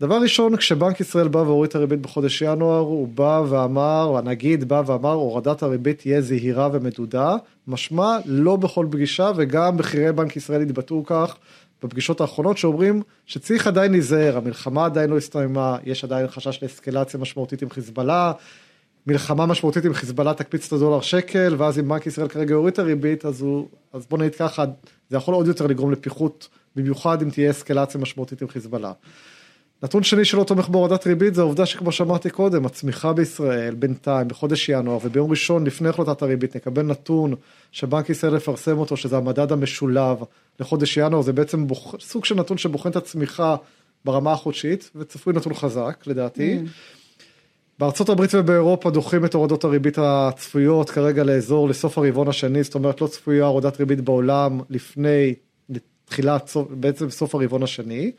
דבר 0.00 0.20
ראשון 0.22 0.56
כשבנק 0.56 1.00
ישראל 1.00 1.28
בא 1.28 1.38
והוריד 1.38 1.68
את 1.68 1.74
הריבית 1.74 2.00
בחודש 2.00 2.42
ינואר 2.42 2.78
הוא 2.78 3.08
בא 3.08 3.42
ואמר 3.48 4.16
הנגיד 4.18 4.68
בא 4.68 4.82
ואמר 4.86 5.12
הורדת 5.12 5.62
הריבית 5.62 5.98
תהיה 5.98 6.20
זהירה 6.20 6.68
ומדודה 6.72 7.36
משמע 7.66 8.18
לא 8.24 8.56
בכל 8.56 8.86
פגישה 8.90 9.30
וגם 9.36 9.76
בכירי 9.76 10.12
בנק 10.12 10.36
ישראל 10.36 10.62
התבטאו 10.62 11.04
כך 11.06 11.36
בפגישות 11.82 12.20
האחרונות 12.20 12.58
שאומרים 12.58 13.02
שצריך 13.26 13.66
עדיין 13.66 13.92
להיזהר 13.92 14.36
המלחמה 14.36 14.84
עדיין 14.84 15.10
לא 15.10 15.16
הסתיימה 15.16 15.78
יש 15.84 16.04
עדיין 16.04 16.28
חשש 16.28 16.62
לאסקלציה 16.62 17.20
משמעותית 17.20 17.62
עם 17.62 17.70
חיזבאללה 17.70 18.32
מלחמה 19.06 19.46
משמעותית 19.46 19.84
עם 19.84 19.94
חיזבאללה 19.94 20.34
תקפיץ 20.34 20.66
את 20.66 20.72
הדולר 20.72 21.00
שקל 21.00 21.54
ואז 21.58 21.78
אם 21.78 21.88
בנק 21.88 22.06
ישראל 22.06 22.28
כרגע 22.28 22.52
יוריד 22.52 22.72
את 22.72 22.78
הריבית 22.78 23.24
אז 23.24 23.40
הוא 23.40 23.68
אז 23.92 24.06
בוא 24.06 24.18
נגיד 24.18 24.34
ככה 24.34 24.64
זה 25.10 25.16
יכול 25.16 25.34
עוד 25.34 25.46
יותר 25.46 25.66
לגרום 25.66 25.92
לפיחות 25.92 26.48
במיוחד 26.76 27.22
אם 27.22 27.30
תהיה 27.30 27.50
אסקלציה 27.50 28.00
משמעותית 28.00 28.42
עם 28.42 28.48
חיזבאללה. 28.48 28.92
נתון 29.82 30.02
שני 30.02 30.24
שלא 30.24 30.44
תומך 30.44 30.68
בהורדת 30.68 31.06
ריבית 31.06 31.34
זה 31.34 31.40
העובדה 31.40 31.66
שכמו 31.66 31.92
שאמרתי 31.92 32.30
קודם 32.30 32.66
הצמיחה 32.66 33.12
בישראל 33.12 33.74
בינתיים 33.74 34.28
בחודש 34.28 34.68
ינואר 34.68 34.98
וביום 35.04 35.30
ראשון 35.30 35.66
לפני 35.66 35.88
החלטת 35.88 36.22
הריבית 36.22 36.56
נקבל 36.56 36.82
נתון 36.82 37.34
שבנק 37.72 38.10
ישראל 38.10 38.36
יפרסם 38.36 38.78
אותו 38.78 38.96
שזה 38.96 39.16
המדד 39.16 39.52
המשולב 39.52 40.18
לחודש 40.60 40.96
ינואר 40.96 41.22
זה 41.22 41.32
בעצם 41.32 41.66
בוח... 41.66 41.94
סוג 42.00 42.24
של 42.24 42.34
נתון 42.34 42.58
שבוחן 42.58 42.90
את 42.90 42.96
הצמיחה 42.96 43.56
ברמה 44.04 44.32
החודשית 44.32 44.90
וצפוי 44.96 45.32
נתון 45.32 45.54
חזק 45.54 46.04
לדעתי. 46.06 46.58
בארצות 47.78 48.08
הברית 48.08 48.30
ובאירופה 48.34 48.90
דוחים 48.90 49.24
את 49.24 49.34
הורדות 49.34 49.64
הריבית 49.64 49.98
הצפויות 49.98 50.90
כרגע 50.90 51.24
לאזור 51.24 51.68
לסוף 51.68 51.98
הרבעון 51.98 52.28
השני, 52.28 52.62
זאת 52.62 52.74
אומרת 52.74 53.00
לא 53.00 53.06
צפויה 53.06 53.44
הורדת 53.44 53.80
ריבית 53.80 54.00
בעולם 54.00 54.60
לפני 54.70 55.34
תחילת, 56.04 56.50
בעצם 56.70 57.10
סוף 57.10 57.34
הרבעון 57.34 57.62
השני. 57.62 58.12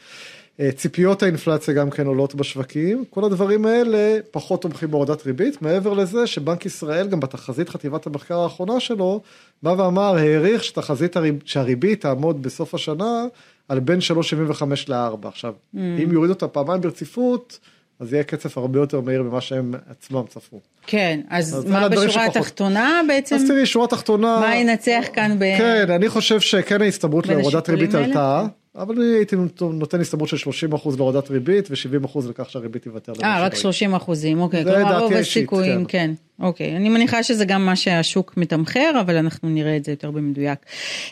אה, 0.59 0.71
ציפיות 0.71 1.23
האינפלציה 1.23 1.73
גם 1.73 1.89
כן 1.89 2.07
עולות 2.07 2.35
בשווקים, 2.35 3.03
כל 3.09 3.23
הדברים 3.23 3.65
האלה 3.65 4.17
פחות 4.31 4.61
תומכים 4.61 4.91
בהורדת 4.91 5.25
ריבית, 5.25 5.61
מעבר 5.61 5.93
לזה 5.93 6.27
שבנק 6.27 6.65
ישראל 6.65 7.07
גם 7.07 7.19
בתחזית 7.19 7.69
חטיבת 7.69 8.07
המחקר 8.07 8.39
האחרונה 8.39 8.79
שלו, 8.79 9.21
בא 9.63 9.69
ואמר, 9.69 10.15
העריך 10.15 10.63
שתחזית 10.63 11.17
הריב, 11.17 11.41
שהריבית 11.45 12.01
תעמוד 12.01 12.41
בסוף 12.41 12.73
השנה 12.75 13.25
על 13.67 13.79
בין 13.79 13.99
3.75 13.99 14.63
ל-4. 14.87 15.27
עכשיו, 15.27 15.53
אם 15.75 16.09
יורידו 16.11 16.33
אותה 16.33 16.47
פעמיים 16.47 16.81
ברציפות, 16.81 17.59
אז 17.99 18.13
יהיה 18.13 18.23
קצב 18.23 18.49
הרבה 18.55 18.79
יותר 18.79 19.01
מהיר 19.01 19.23
ממה 19.23 19.41
שהם 19.41 19.73
עצמם 19.89 20.23
צפו. 20.27 20.59
כן, 20.87 21.19
אז 21.29 21.57
אז 21.57 21.65
מה 21.65 21.89
בשורה 21.89 22.09
שפחות. 22.09 22.35
התחתונה 22.35 23.01
בעצם? 23.07 23.35
אז 23.35 23.43
תראי, 23.47 23.65
שורה 23.65 23.87
תחתונה... 23.87 24.39
מה 24.39 24.55
ינצח 24.55 25.05
כאן 25.13 25.35
ב... 25.39 25.57
כן, 25.57 25.91
אני 25.91 26.09
חושב 26.09 26.39
שכן 26.39 26.81
ההסתברות 26.81 27.27
להורדת 27.27 27.69
ריבית 27.69 27.93
האלה? 27.93 28.05
עלתה, 28.05 28.45
אבל 28.75 28.95
אני 28.95 29.05
הייתי 29.05 29.35
נותן 29.61 30.01
הסתברות 30.01 30.29
של 30.29 30.49
30% 30.71 30.97
להורדת 30.97 31.29
ריבית 31.29 31.67
ו-70% 31.71 32.29
לכך 32.29 32.49
שהריבית 32.49 32.83
תיוותר. 32.83 33.13
אה, 33.23 33.45
רק 33.45 33.55
שלא 33.55 33.61
30 33.61 33.95
אחוזים, 33.95 34.41
אוקיי. 34.41 34.63
זה 34.63 34.71
כלומר 34.71 34.91
דעתי 34.91 35.03
רוב 35.03 35.13
האישית, 35.13 35.43
הסיכויים, 35.43 35.85
כן. 35.85 36.15
כן. 36.39 36.45
אוקיי, 36.45 36.75
אני 36.75 36.89
מניחה 36.89 37.23
שזה 37.23 37.45
גם 37.45 37.65
מה 37.65 37.75
שהשוק 37.75 38.33
מתמחר, 38.37 38.91
אבל 39.01 39.17
אנחנו 39.17 39.49
נראה 39.49 39.77
את 39.77 39.85
זה 39.85 39.91
יותר 39.91 40.11
במדויק. 40.11 40.59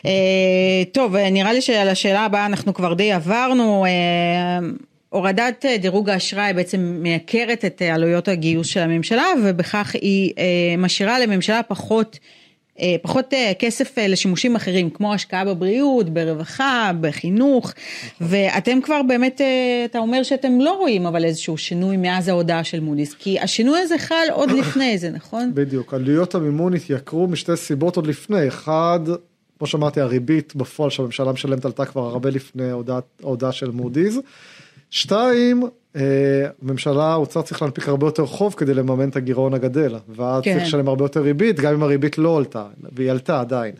אה, 0.06 0.82
טוב, 0.92 1.16
אה, 1.16 1.30
נראה 1.30 1.52
לי 1.52 1.60
שעל 1.60 1.88
השאלה 1.88 2.24
הבאה 2.24 2.46
אנחנו 2.46 2.74
כבר 2.74 2.94
די 2.94 3.12
עברנו. 3.12 3.84
אה, 3.84 3.90
הורדת 5.08 5.64
דירוג 5.80 6.10
האשראי 6.10 6.52
בעצם 6.52 6.98
מייקרת 7.02 7.64
את 7.64 7.82
עלויות 7.82 8.28
הגיוס 8.28 8.66
של 8.66 8.80
הממשלה, 8.80 9.24
ובכך 9.44 9.94
היא 9.94 10.32
משאירה 10.78 11.20
לממשלה 11.20 11.62
פחות 11.62 12.18
פחות 13.02 13.34
אה, 13.34 13.52
כסף 13.58 13.98
אה, 13.98 14.08
לשימושים 14.08 14.56
אחרים, 14.56 14.90
כמו 14.90 15.14
השקעה 15.14 15.44
בבריאות, 15.44 16.08
ברווחה, 16.08 16.90
בחינוך, 17.00 17.72
ואתם 18.20 18.80
כבר 18.82 19.02
באמת, 19.02 19.40
אה, 19.40 19.84
אתה 19.84 19.98
אומר 19.98 20.22
שאתם 20.22 20.60
לא 20.60 20.72
רואים 20.72 21.06
אבל 21.06 21.24
איזשהו 21.24 21.58
שינוי 21.58 21.96
מאז 21.96 22.28
ההודעה 22.28 22.64
של 22.64 22.80
מודי'ס, 22.80 23.14
כי 23.14 23.40
השינוי 23.40 23.80
הזה 23.80 23.98
חל 23.98 24.26
עוד 24.32 24.50
לפני 24.50 24.98
זה, 24.98 25.10
נכון? 25.10 25.50
בדיוק, 25.54 25.94
עלויות 25.94 26.34
המימון 26.34 26.74
התייקרו 26.74 27.26
משתי 27.26 27.56
סיבות 27.56 27.96
עוד 27.96 28.06
לפני, 28.06 28.48
אחד, 28.48 29.00
כמו 29.58 29.66
שאמרתי, 29.66 30.00
הריבית 30.00 30.56
בפועל 30.56 30.90
שהממשלה 30.90 31.32
משלמת 31.32 31.64
עלתה 31.64 31.84
כבר 31.84 32.06
הרבה 32.06 32.30
לפני 32.30 32.70
ההודעה 33.22 33.52
של 33.52 33.70
מודי'ס. 33.70 34.18
שתיים, 34.90 35.62
אה, 35.96 36.02
הממשלה, 36.62 37.04
האוצר 37.04 37.42
צריך 37.42 37.62
להנפיק 37.62 37.88
הרבה 37.88 38.06
יותר 38.06 38.26
חוב 38.26 38.54
כדי 38.54 38.74
לממן 38.74 39.08
את 39.08 39.16
הגירעון 39.16 39.54
הגדל, 39.54 39.94
ואז 40.08 40.42
כן. 40.44 40.54
צריך 40.54 40.66
לשלם 40.66 40.88
הרבה 40.88 41.04
יותר 41.04 41.20
ריבית, 41.22 41.60
גם 41.60 41.74
אם 41.74 41.82
הריבית 41.82 42.18
לא 42.18 42.36
עלתה, 42.36 42.66
והיא 42.92 43.10
עלתה 43.10 43.40
עדיין. 43.40 43.74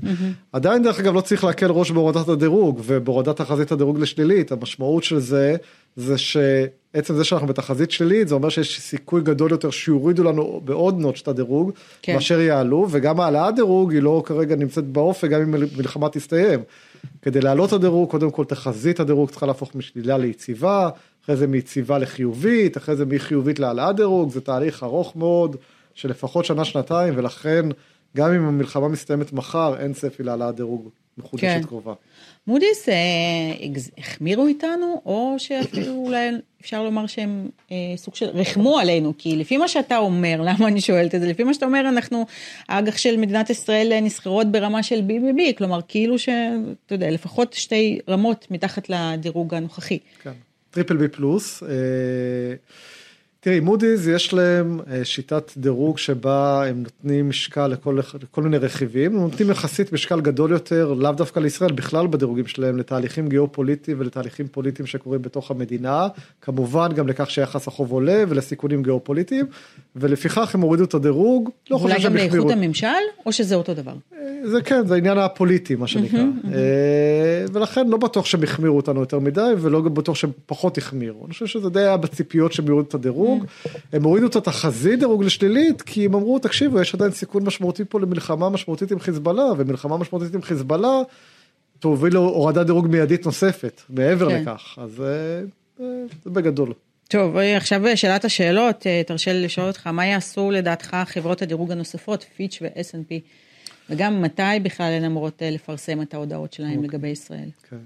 עדיין 0.53 0.83
דרך 0.83 1.01
אגב 1.01 1.15
לא 1.15 1.21
צריך 1.21 1.45
להקל 1.45 1.71
ראש 1.71 1.91
בהורדת 1.91 2.29
הדירוג, 2.29 2.81
ובהורדת 2.85 3.37
תחזית 3.37 3.73
הדירוג 3.73 3.99
לשלילית, 3.99 4.53
המשמעות 4.53 5.05
של 5.05 5.19
זה, 5.19 5.57
זה 5.97 6.19
שעצם 6.19 7.15
זה 7.15 7.25
שאנחנו 7.25 7.47
בתחזית 7.47 7.91
שלילית, 7.91 8.29
זה 8.29 8.35
אומר 8.35 8.49
שיש 8.49 8.81
סיכוי 8.81 9.23
גדול 9.23 9.51
יותר 9.51 9.71
שיורידו 9.71 10.25
לנו 10.25 10.61
בעוד 10.65 10.99
נוטש 10.99 11.23
את 11.23 11.29
הדירוג, 11.29 11.73
כן. 12.03 12.15
מאשר 12.15 12.41
יעלו, 12.41 12.87
וגם 12.91 13.21
העלאת 13.21 13.55
דירוג 13.55 13.93
היא 13.93 14.03
לא 14.03 14.23
כרגע 14.27 14.57
נמצאת 14.57 14.85
באופק, 14.85 15.29
גם 15.29 15.41
אם 15.41 15.51
מלחמה 15.77 16.09
תסתיים. 16.09 16.61
כדי 17.23 17.41
להעלות 17.41 17.69
את 17.69 17.75
הדירוג, 17.75 18.11
קודם 18.11 18.31
כל 18.31 18.45
תחזית 18.45 19.01
הדירוג 19.01 19.31
צריכה 19.31 19.47
להפוך 19.47 19.75
משלילה 19.75 20.19
ליציבה, 20.19 20.91
אחרי 21.25 21.37
זה 21.37 21.47
מיציבה 21.47 21.99
לחיובית, 21.99 22.77
אחרי 22.77 22.97
זה 22.97 23.07
מחיובית 23.07 23.59
להעלאת 23.59 23.97
דירוג, 23.97 24.31
זה 24.31 24.41
תהליך 24.41 24.83
ארוך 24.83 25.17
מאוד, 25.17 25.57
של 25.95 26.11
לפחות 26.11 26.45
שנה-שנתיים, 26.45 27.15
ולכן 27.17 27.69
גם 28.17 28.33
אם 28.33 28.45
המלחמה 28.45 28.89
מסתיימת 28.89 29.33
מחר, 29.33 29.77
אין 29.79 29.93
צפי 29.93 30.23
להעלאת 30.23 30.55
דירוג 30.55 30.91
מחודשת 31.19 31.47
כן. 31.47 31.63
קרובה. 31.63 31.95
מודי'ס 32.47 32.89
אה, 32.89 32.95
החמירו 33.99 34.47
איתנו, 34.47 35.03
או 35.07 35.35
שאפילו 35.39 35.93
אולי 36.07 36.31
אפשר 36.61 36.83
לומר 36.83 37.07
שהם 37.07 37.49
אה, 37.73 37.77
סוג 37.97 38.15
של 38.15 38.27
ריחמו 38.27 38.79
עלינו, 38.79 39.13
כי 39.19 39.37
לפי 39.37 39.57
מה 39.57 39.69
שאתה 39.69 39.97
אומר, 39.97 40.41
למה 40.49 40.69
אני 40.69 40.81
שואלת 40.81 41.15
את 41.15 41.21
זה? 41.21 41.27
לפי 41.27 41.45
מה 41.45 41.55
שאתה 41.55 41.67
אומר, 41.67 41.81
אנחנו, 41.81 42.27
האג"ח 42.69 42.97
של 42.97 43.17
מדינת 43.17 43.51
ישראל 43.51 43.93
אה, 43.93 44.01
נסחרות 44.01 44.47
ברמה 44.53 44.83
של 44.83 45.03
BBB, 45.09 45.59
כלומר 45.59 45.81
כאילו 45.89 46.19
שאתה 46.19 46.95
יודע, 46.95 47.11
לפחות 47.11 47.53
שתי 47.53 47.99
רמות 48.09 48.47
מתחת 48.51 48.91
לדירוג 48.91 49.55
הנוכחי. 49.55 49.99
כן. 50.23 50.33
triple 50.71 50.97
B 50.97 51.09
plus. 51.09 51.63
אה, 51.63 51.69
תראי, 53.41 53.61
מודי'ס 53.61 54.07
יש 54.07 54.33
להם 54.33 54.81
אה, 54.91 55.05
שיטת 55.05 55.53
דירוג 55.57 55.99
שבה 55.99 56.67
הם 56.67 56.83
נותנים 56.83 57.29
משקל 57.29 57.67
לכל, 57.67 57.99
לכל 58.23 58.43
מיני 58.43 58.59
רכיבים, 58.59 59.15
הם 59.17 59.21
נותנים 59.21 59.51
יחסית 59.51 59.93
משקל 59.93 60.21
גדול 60.21 60.53
יותר, 60.53 60.95
לאו 60.95 61.13
דווקא 61.13 61.41
לישראל, 61.41 61.73
בכלל 61.73 62.07
בדירוגים 62.07 62.47
שלהם, 62.47 62.79
לתהליכים 62.79 63.29
גיאופוליטיים 63.29 64.01
ולתהליכים 64.01 64.49
פוליטיים 64.49 64.87
שקורים 64.87 65.23
בתוך 65.23 65.51
המדינה, 65.51 66.09
כמובן 66.41 66.93
גם 66.95 67.09
לכך 67.09 67.31
שיחס 67.31 67.69
החוב 67.69 67.93
עולה 67.93 68.25
ולסיכונים 68.29 68.83
גיאופוליטיים, 68.83 69.47
ולפיכך 69.97 70.55
הם 70.55 70.61
הורידו 70.61 70.85
את 70.85 70.95
הדירוג, 70.95 71.51
לא 71.71 71.77
חושב 71.77 71.89
אולי 71.89 72.01
שהם 72.01 72.13
גם 72.13 72.17
לאיכות. 72.17 72.51
הממשל, 72.51 72.87
או 73.27 73.33
שזה 73.33 73.55
אותו 73.55 73.75
דבר? 73.75 73.95
זה 74.45 74.63
כן, 74.63 74.87
זה 74.87 74.95
העניין 74.95 75.19
הפוליטי, 75.19 75.75
מה 75.75 75.87
שנקרא. 75.87 76.25
אה, 76.55 77.45
ולכן 77.53 77.89
לא 77.89 77.97
בטוח 77.97 78.27
שהם 78.27 78.43
החמירו 78.43 78.77
אותנו 78.77 79.01
יותר 79.01 79.19
מדי, 79.19 79.53
ולא 79.59 79.81
בטוח 79.81 80.15
שהם 80.15 80.31
פחות 80.47 80.79
החמירו. 80.79 81.25
אני 81.25 81.33
חושב 81.33 81.47
שזה 81.47 81.71
די 81.71 81.81
היה 81.81 81.97
בציפיות 81.97 82.53
שהם 82.53 82.67
יורידו 82.67 82.89
את 82.89 82.95
הדירוג. 82.95 83.38
הם 83.93 84.05
הורידו 84.05 84.27
את 84.27 84.37
התחזית 84.37 84.99
דירוג 84.99 85.25
לשלילית, 85.25 85.83
כי 85.83 86.07
הם 86.07 86.15
אמרו, 86.15 86.39
תקשיבו, 86.39 86.81
יש 86.81 86.95
עדיין 86.95 87.11
סיכון 87.11 87.45
משמעותי 87.45 87.85
פה 87.89 88.01
למלחמה 88.01 88.49
משמעותית 88.51 88.93
עם 88.93 89.01
חיזבאללה, 89.01 89.47
ומלחמה 89.57 89.97
משמעותית 89.97 90.35
עם 90.35 90.43
חיזבאללה 90.43 91.03
תוביל 91.79 92.13
להורדת 92.13 92.67
דירוג 92.67 92.87
מיידית 92.87 93.27
נוספת, 93.27 93.83
מעבר 93.91 94.29
כן. 94.31 94.43
לכך. 94.43 94.79
אז 94.79 95.01
אה, 95.01 95.07
אה, 95.81 96.05
זה 96.25 96.31
בגדול. 96.31 96.73
טוב, 97.09 97.37
אה, 97.37 97.57
עכשיו 97.57 97.83
שאלת 97.95 98.25
השאלות, 98.25 98.87
אה, 98.87 99.03
תרשה 99.07 99.33
לי 99.33 99.43
לשאול 99.43 99.67
אותך, 99.67 99.87
מה 99.87 100.07
יעשו 100.07 100.51
לדעתך 100.51 100.97
חברות 101.07 101.43
הדירוג 101.43 101.73
הנוספות, 101.73 102.27
פיץ' 102.37 102.59
ו-S&P, 102.63 103.15
וגם 103.91 104.23
מתי 104.23 104.43
בכלל 104.63 104.93
הן 104.93 105.05
אמורות 105.05 105.43
אה, 105.43 105.51
לפרסם 105.51 106.03
את 106.03 106.15
ההודעות 106.15 106.53
שלהם 106.53 106.85
לגבי 106.85 107.09
ישראל? 107.09 107.49
כן. 107.71 107.77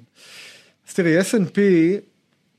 אז 0.89 0.95
תראי, 0.95 1.21
S&P 1.21 1.59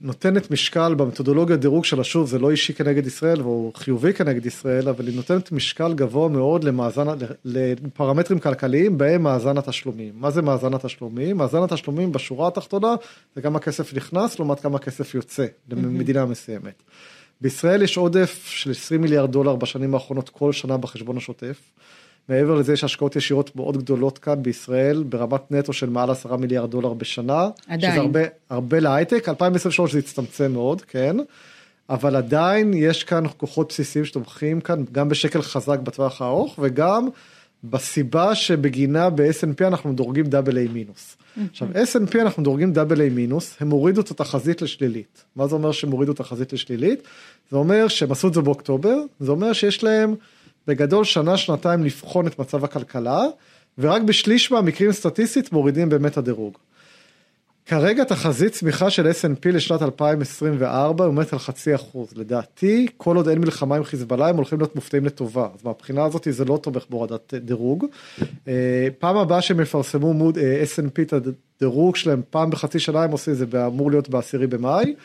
נותנת 0.03 0.51
משקל 0.51 0.93
במתודולוגיה 0.93 1.55
דירוג 1.55 1.85
שלה, 1.85 2.03
שוב, 2.03 2.27
זה 2.27 2.39
לא 2.39 2.51
אישי 2.51 2.73
כנגד 2.73 3.07
ישראל, 3.07 3.41
והוא 3.41 3.71
חיובי 3.75 4.13
כנגד 4.13 4.45
ישראל, 4.45 4.89
אבל 4.89 5.07
היא 5.07 5.15
נותנת 5.15 5.51
משקל 5.51 5.93
גבוה 5.93 6.29
מאוד 6.29 6.63
למאזן, 6.63 7.07
לפרמטרים 7.45 8.39
כלכליים, 8.39 8.97
בהם 8.97 9.23
מאזן 9.23 9.57
התשלומים. 9.57 10.13
מה 10.15 10.31
זה 10.31 10.41
מאזן 10.41 10.73
התשלומים? 10.73 11.37
מאזן 11.37 11.63
התשלומים 11.63 12.11
בשורה 12.11 12.47
התחתונה, 12.47 12.95
זה 13.35 13.41
כמה 13.41 13.59
כסף 13.59 13.93
נכנס 13.93 14.39
לעומת 14.39 14.59
כמה 14.59 14.79
כסף 14.79 15.15
יוצא 15.15 15.45
למדינה 15.69 16.25
מסוימת. 16.25 16.83
בישראל 17.41 17.81
יש 17.81 17.97
עודף 17.97 18.45
של 18.47 18.71
20 18.71 19.01
מיליארד 19.01 19.31
דולר 19.31 19.55
בשנים 19.55 19.93
האחרונות 19.93 20.29
כל 20.29 20.51
שנה 20.51 20.77
בחשבון 20.77 21.17
השוטף. 21.17 21.57
מעבר 22.29 22.55
לזה 22.55 22.73
יש 22.73 22.83
השקעות 22.83 23.15
ישירות 23.15 23.55
מאוד 23.55 23.77
גדולות 23.77 24.17
כאן 24.17 24.43
בישראל 24.43 25.03
ברמת 25.03 25.51
נטו 25.51 25.73
של 25.73 25.89
מעל 25.89 26.11
10 26.11 26.35
מיליארד 26.35 26.71
דולר 26.71 26.93
בשנה. 26.93 27.49
עדיין. 27.67 27.91
שזה 27.91 28.01
הרבה, 28.01 28.19
הרבה 28.49 28.79
להייטק, 28.79 29.29
2023 29.29 29.91
זה 29.91 29.99
הצטמצם 29.99 30.51
מאוד, 30.51 30.81
כן. 30.81 31.17
אבל 31.89 32.15
עדיין 32.15 32.73
יש 32.73 33.03
כאן 33.03 33.23
כוחות 33.37 33.69
בסיסיים 33.69 34.05
שתומכים 34.05 34.61
כאן 34.61 34.83
גם 34.91 35.09
בשקל 35.09 35.41
חזק 35.41 35.79
בטווח 35.79 36.21
הארוך 36.21 36.59
וגם 36.61 37.09
בסיבה 37.63 38.35
שבגינה 38.35 39.09
ב-S&P 39.09 39.67
אנחנו 39.67 39.93
דורגים 39.93 40.25
דאבל 40.25 40.57
איי 40.57 40.67
מינוס. 40.67 41.17
עכשיו 41.51 41.67
S&P 41.73 42.21
אנחנו 42.21 42.43
דורגים 42.43 42.73
דאבל 42.73 43.01
איי 43.01 43.09
מינוס, 43.09 43.55
הם 43.59 43.69
הורידו 43.69 44.01
את 44.01 44.11
התחזית 44.11 44.61
לשלילית. 44.61 45.23
מה 45.35 45.47
זה 45.47 45.55
אומר 45.55 45.71
שהם 45.71 45.91
הורידו 45.91 46.11
את 46.11 46.19
התחזית 46.19 46.53
לשלילית? 46.53 47.01
זה 47.51 47.57
אומר 47.57 47.87
שהם 47.87 48.11
עשו 48.11 48.27
את 48.27 48.33
זה 48.33 48.41
באוקטובר, 48.41 48.97
זה 49.19 49.31
אומר 49.31 49.53
שיש 49.53 49.83
להם 49.83 50.15
בגדול 50.67 51.03
שנה 51.03 51.37
שנתיים 51.37 51.83
לבחון 51.83 52.27
את 52.27 52.39
מצב 52.39 52.63
הכלכלה, 52.63 53.21
ורק 53.77 54.01
בשליש 54.01 54.51
מהמקרים 54.51 54.91
סטטיסטית 54.91 55.51
מורידים 55.51 55.89
באמת 55.89 56.17
הדירוג. 56.17 56.57
כרגע 57.65 58.03
תחזית 58.03 58.53
צמיחה 58.53 58.89
של 58.89 59.11
S&P 59.11 59.49
לשנת 59.49 59.81
2024 59.81 61.05
עומדת 61.05 61.33
על 61.33 61.39
חצי 61.39 61.75
אחוז. 61.75 62.13
לדעתי, 62.15 62.87
כל 62.97 63.15
עוד 63.15 63.27
אין 63.27 63.39
מלחמה 63.39 63.75
עם 63.75 63.83
חיזבאללה, 63.83 64.27
הם 64.27 64.35
הולכים 64.35 64.59
להיות 64.59 64.75
מופתעים 64.75 65.05
לטובה. 65.05 65.47
אז 65.53 65.65
מהבחינה 65.65 66.03
הזאת 66.05 66.27
זה 66.31 66.45
לא 66.45 66.59
תומך 66.63 66.85
בהורדת 66.89 67.33
דירוג. 67.33 67.85
אה, 68.47 68.87
פעם 68.99 69.17
הבאה 69.17 69.41
שהם 69.41 69.59
יפרסמו 69.59 70.13
מוד 70.13 70.37
אה, 70.37 70.63
S&P 70.63 71.01
את 71.01 71.13
הדירוג 71.13 71.95
שלהם, 71.95 72.21
פעם 72.29 72.49
בחצי 72.49 72.79
שנה 72.79 73.03
הם 73.03 73.11
עושים 73.11 73.33
את 73.33 73.37
זה 73.37 73.65
אמור 73.67 73.91
להיות 73.91 74.09
בעשירי 74.09 74.47
במאי. 74.47 74.95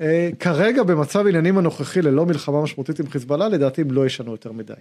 אה, 0.00 0.28
כרגע 0.40 0.82
במצב 0.82 1.26
העניינים 1.26 1.58
הנוכחי 1.58 2.02
ללא 2.02 2.26
מלחמה 2.26 2.62
משמעותית 2.62 3.00
עם 3.00 3.08
חיזבאללה, 3.08 3.48
לדעתי 3.48 3.80
הם 3.80 3.90
לא 3.90 4.06
ישנו 4.06 4.30
יותר 4.30 4.52
מדי. 4.52 4.72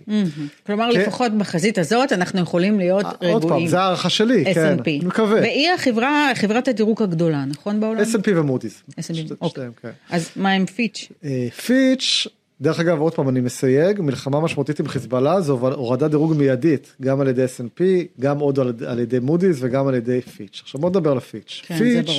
כלומר, 0.66 0.90
כן. 0.94 1.00
לפחות 1.00 1.32
בחזית 1.38 1.78
הזאת 1.78 2.14
אנחנו 2.14 2.42
יכולים 2.42 2.80
להיות 2.80 3.06
אה, 3.06 3.12
עוד 3.12 3.42
פעם, 3.42 3.52
רגועים. 3.52 3.68
זה 3.68 3.80
הערכה 3.80 4.10
שלי, 4.10 4.54
כן, 4.54 4.78
S&P. 4.80 5.06
מקווה. 5.06 5.42
והיא 5.42 5.70
החברה, 5.72 6.32
חברת 6.36 6.68
הדירוג 6.68 7.04
הגדולה, 7.04 7.46
נכון 7.46 7.80
בעולם? 7.80 8.02
S&P 8.02 8.30
ומודי'ס. 8.36 8.84
S&P, 8.90 9.34
אוקיי. 9.42 9.68
כן. 9.82 9.90
אז 10.10 10.30
מה 10.36 10.52
עם 10.52 10.66
פיץ'? 10.66 11.10
אה, 11.24 11.48
פיץ', 11.66 12.28
דרך 12.62 12.80
אגב, 12.80 13.00
עוד 13.00 13.14
פעם 13.14 13.30
אני 13.30 13.42
מסייג, 13.42 14.02
מלחמה 14.02 14.40
משמעותית 14.40 14.80
עם 14.80 14.88
חיזבאללה 14.88 15.42
זו 15.42 15.54
הורדת 15.54 16.12
דירוג 16.12 16.34
מיידית, 16.34 16.96
גם 17.02 17.22
על 17.22 17.28
ידי 17.28 17.46
S&P, 17.46 17.82
גם 18.20 18.40
עוד 18.40 18.60
על, 18.60 19.00
ידי 19.00 19.20
מודי'ס 19.20 19.58
וגם 19.60 19.88
על 19.88 19.96
ידי 19.96 20.22
פיץ'. 20.22 20.62
עכשיו 20.64 20.82
בוא 20.82 20.90
נדבר 20.90 21.12
על 21.12 21.18
הפיץ'. 21.18 21.62
כן, 21.68 21.78
פיץ'. 21.78 22.10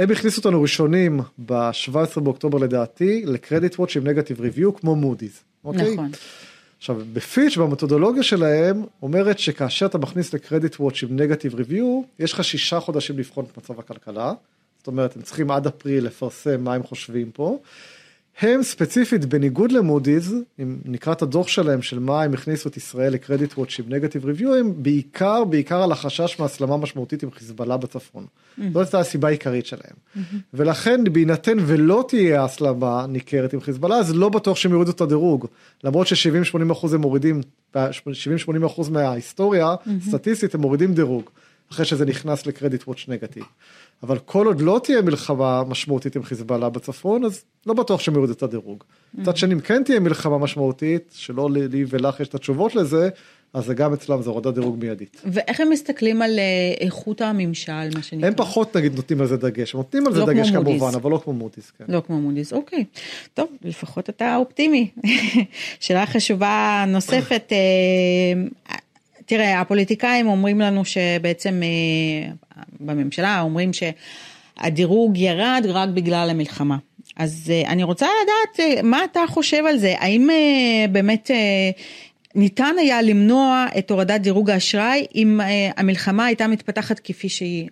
הם 0.00 0.10
הכניסו 0.10 0.38
אותנו 0.38 0.62
ראשונים 0.62 1.20
ב-17 1.46 2.20
באוקטובר 2.20 2.58
לדעתי, 2.58 3.22
לקרדיט 3.26 3.78
וואץ' 3.78 3.96
עם 3.96 4.06
נגטיב 4.06 4.40
ריוויו 4.40 4.76
כמו 4.76 4.96
מודי'ס. 4.96 5.44
אוקיי? 5.64 5.94
נכון. 5.94 6.10
עכשיו 6.78 7.00
בפיץ' 7.12 7.56
במתודולוגיה 7.56 8.22
שלהם 8.22 8.84
אומרת 9.02 9.38
שכאשר 9.38 9.86
אתה 9.86 9.98
מכניס 9.98 10.34
לקרדיט 10.34 10.76
וואץ' 10.80 11.02
עם 11.02 11.20
נגטיב 11.20 11.54
ריוויו, 11.54 12.02
יש 12.18 12.32
לך 12.32 12.44
שישה 12.44 12.80
חודשים 12.80 13.18
לבחון 13.18 13.44
את 13.52 13.58
מצב 13.58 13.78
הכלכלה. 13.78 14.32
זאת 14.78 14.86
אומרת 14.86 15.16
הם 15.16 15.22
צריכים 15.22 15.50
עד 15.50 15.66
אפריל 15.66 16.04
לפרסם 16.04 16.64
מה 16.64 16.74
הם 16.74 16.82
חושבים 16.82 17.30
פה. 17.30 17.58
הם 18.38 18.62
ספציפית 18.62 19.24
בניגוד 19.24 19.72
למודי'ס, 19.72 20.32
אם 20.62 20.78
נקרא 20.84 21.12
את 21.12 21.22
הדוח 21.22 21.48
שלהם 21.48 21.82
של 21.82 21.98
מה 21.98 22.22
הם 22.22 22.34
הכניסו 22.34 22.68
את 22.68 22.76
ישראל 22.76 23.12
לקרדיט 23.12 23.58
וואץ' 23.58 23.78
עם 23.78 23.84
נגטיב 23.88 24.24
ריוויו, 24.24 24.54
הם 24.54 24.72
בעיקר 24.76 25.44
בעיקר 25.44 25.82
על 25.82 25.92
החשש 25.92 26.36
מהסלמה 26.40 26.76
משמעותית 26.76 27.22
עם 27.22 27.30
חיזבאללה 27.30 27.76
בצפון. 27.76 28.26
זאת 28.72 28.76
הייתה 28.76 28.98
הסיבה 29.00 29.28
העיקרית 29.28 29.66
שלהם. 29.66 29.96
ולכן 30.54 31.04
בהינתן 31.12 31.58
ולא 31.66 32.04
תהיה 32.08 32.44
הסלמה 32.44 33.06
ניכרת 33.08 33.52
עם 33.52 33.60
חיזבאללה, 33.60 33.96
אז 33.96 34.14
לא 34.14 34.28
בטוח 34.28 34.56
שהם 34.56 34.72
יורידו 34.72 34.90
את 34.90 35.00
הדירוג. 35.00 35.46
למרות 35.84 36.06
ש-70-80 36.06 36.72
אחוז 36.72 36.94
הם 36.94 37.00
מורידים, 37.00 37.40
70-80 37.76 37.78
אחוז 38.66 38.88
מההיסטוריה, 38.88 39.74
סטטיסטית 40.08 40.54
הם 40.54 40.60
מורידים 40.60 40.94
דירוג. 40.94 41.30
אחרי 41.72 41.84
שזה 41.84 42.04
נכנס 42.04 42.46
לקרדיט 42.46 42.82
וואץ' 42.86 43.04
נגטיב. 43.08 43.44
אבל 44.02 44.18
כל 44.18 44.46
עוד 44.46 44.60
לא 44.60 44.80
תהיה 44.84 45.02
מלחמה 45.02 45.62
משמעותית 45.64 46.16
עם 46.16 46.22
חיזבאללה 46.22 46.68
בצפון, 46.68 47.24
אז 47.24 47.44
לא 47.66 47.74
בטוח 47.74 48.00
שהם 48.00 48.14
יורידו 48.14 48.32
את 48.32 48.42
הדירוג. 48.42 48.84
מצד 49.14 49.36
שני, 49.36 49.54
אם 49.54 49.60
כן 49.60 49.84
תהיה 49.84 50.00
מלחמה 50.00 50.38
משמעותית, 50.38 51.12
שלא 51.16 51.50
לי 51.50 51.84
ולך 51.88 52.20
יש 52.20 52.28
את 52.28 52.34
התשובות 52.34 52.74
לזה, 52.74 53.08
אז 53.54 53.64
זה 53.64 53.74
גם 53.74 53.92
אצלם 53.92 54.22
זה 54.22 54.30
הורדת 54.30 54.54
דירוג 54.54 54.76
מיידית. 54.78 55.22
ואיך 55.24 55.60
הם 55.60 55.70
מסתכלים 55.70 56.22
על 56.22 56.38
אה, 56.38 56.74
איכות 56.80 57.20
הממשל, 57.20 57.72
מה 57.94 58.02
שנקרא? 58.02 58.28
הם 58.28 58.34
פחות 58.36 58.76
נגיד 58.76 58.94
נותנים 58.94 59.20
על 59.20 59.26
זה 59.26 59.36
דגש, 59.36 59.74
הם 59.74 59.78
נותנים 59.80 60.06
על 60.06 60.12
זה 60.12 60.20
לא 60.20 60.26
דגש 60.26 60.50
כמו 60.50 60.64
כמובן. 60.64 60.94
אבל 60.94 61.10
לא 61.10 61.20
כמו 61.24 61.32
מודי'ס, 61.32 61.70
כן. 61.78 61.84
לא 61.88 62.02
כמו 62.06 62.20
מודי'ס, 62.20 62.52
אוקיי. 62.52 62.84
טוב, 63.34 63.48
לפחות 63.64 64.10
אתה 64.10 64.36
אופטימי. 64.36 64.90
שאלה 65.80 66.06
חשובה 66.06 66.84
נוספת, 66.88 67.52
אה, 67.52 68.76
תראה, 69.30 69.60
הפוליטיקאים 69.60 70.28
אומרים 70.28 70.60
לנו 70.60 70.84
שבעצם 70.84 71.62
אה, 71.62 72.30
בממשלה 72.80 73.40
אומרים 73.40 73.70
שהדירוג 73.72 75.18
ירד 75.18 75.62
רק 75.68 75.88
בגלל 75.88 76.30
המלחמה. 76.30 76.76
אז 77.16 77.52
אה, 77.54 77.70
אני 77.70 77.82
רוצה 77.82 78.06
לדעת 78.22 78.60
אה, 78.60 78.82
מה 78.82 79.04
אתה 79.04 79.20
חושב 79.28 79.64
על 79.68 79.78
זה, 79.78 79.94
האם 79.98 80.28
באמת 80.92 81.30
ניתן 82.34 82.74
היה 82.78 83.02
למנוע 83.02 83.66
את 83.78 83.90
הורדת 83.90 84.20
דירוג 84.20 84.50
האשראי 84.50 85.06
אם 85.14 85.40
המלחמה 85.76 86.26
הייתה 86.26 86.46
מתפתחת 86.46 86.98
כפי 86.98 87.28
שהיא 87.28 87.68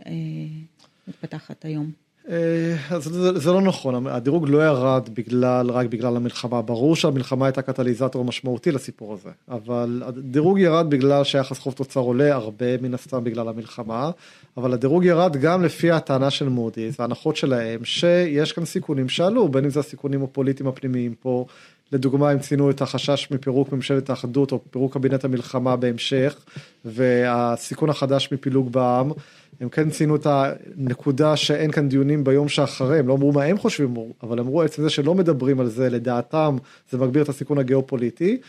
מתפתחת 1.09 1.65
היום? 1.65 2.08
אה, 2.31 2.77
אז 2.91 3.05
זה, 3.05 3.39
זה 3.39 3.53
לא 3.53 3.61
נכון, 3.61 4.07
הדירוג 4.07 4.49
לא 4.49 4.67
ירד 4.67 5.09
בגלל, 5.15 5.71
רק 5.71 5.87
בגלל 5.87 6.17
המלחמה, 6.17 6.63
ברור 6.63 6.97
שהמלחמה 6.97 7.47
הייתה 7.47 7.63
קטליזטור 7.63 8.25
משמעותי 8.25 8.73
לסיפור 8.73 9.13
הזה, 9.13 9.31
אבל 9.49 10.03
הדירוג 10.07 10.59
ירד 10.59 10.91
בגלל 10.91 11.25
שיחס 11.25 11.59
חוב 11.59 11.73
תוצר 11.73 12.01
עולה 12.01 12.35
הרבה 12.35 12.79
מן 12.83 12.95
הסתם 12.95 13.25
בגלל 13.25 13.49
המלחמה, 13.49 14.11
אבל 14.57 14.73
הדירוג 14.73 15.05
ירד 15.05 15.37
גם 15.37 15.65
לפי 15.65 15.91
הטענה 15.91 16.31
של 16.31 16.49
מודי'ס, 16.49 17.01
ההנחות 17.01 17.37
שלהם, 17.37 17.85
שיש 17.85 18.53
כאן 18.53 18.65
סיכונים 18.65 19.09
שעלו, 19.09 19.49
בין 19.49 19.65
אם 19.65 19.71
זה 19.71 19.81
הסיכונים 19.81 20.23
הפוליטיים 20.23 20.69
הפנימיים 20.69 21.15
פה, 21.21 21.47
לדוגמה 21.93 22.31
הם 22.31 22.39
ציינו 22.39 22.71
את 22.71 22.83
החשש 22.83 23.29
מפירוק 23.31 23.73
ממשלת 23.73 24.11
האחדות 24.11 24.53
או 24.53 24.61
פירוק 24.71 24.95
קבינט 24.95 25.25
המלחמה 25.25 25.77
בהמשך, 25.77 26.37
והסיכון 26.85 27.91
החדש 27.91 28.33
מפילוג 28.33 28.73
בעם. 28.73 29.11
הם 29.61 29.69
כן 29.69 29.91
ציינו 29.91 30.17
את 30.17 30.27
הנקודה 30.27 31.37
שאין 31.37 31.71
כאן 31.71 31.89
דיונים 31.89 32.25
ביום 32.25 32.49
שאחרי, 32.49 32.99
הם 32.99 33.09
לא 33.09 33.15
אמרו 33.15 33.33
מה 33.33 33.43
הם 33.43 33.59
חושבים, 33.59 33.95
אבל 34.23 34.41
אמרו 34.41 34.63
עצם 34.63 34.83
זה 34.83 34.91
שלא 34.91 35.15
מדברים 35.15 35.61
על 35.61 35.69
זה, 35.69 35.91
לדעתם 35.91 36.57
זה 36.91 36.99
מגביר 36.99 37.23
את 37.23 37.29
הסיכון 37.29 37.59
הגיאופוליטי, 37.59 38.41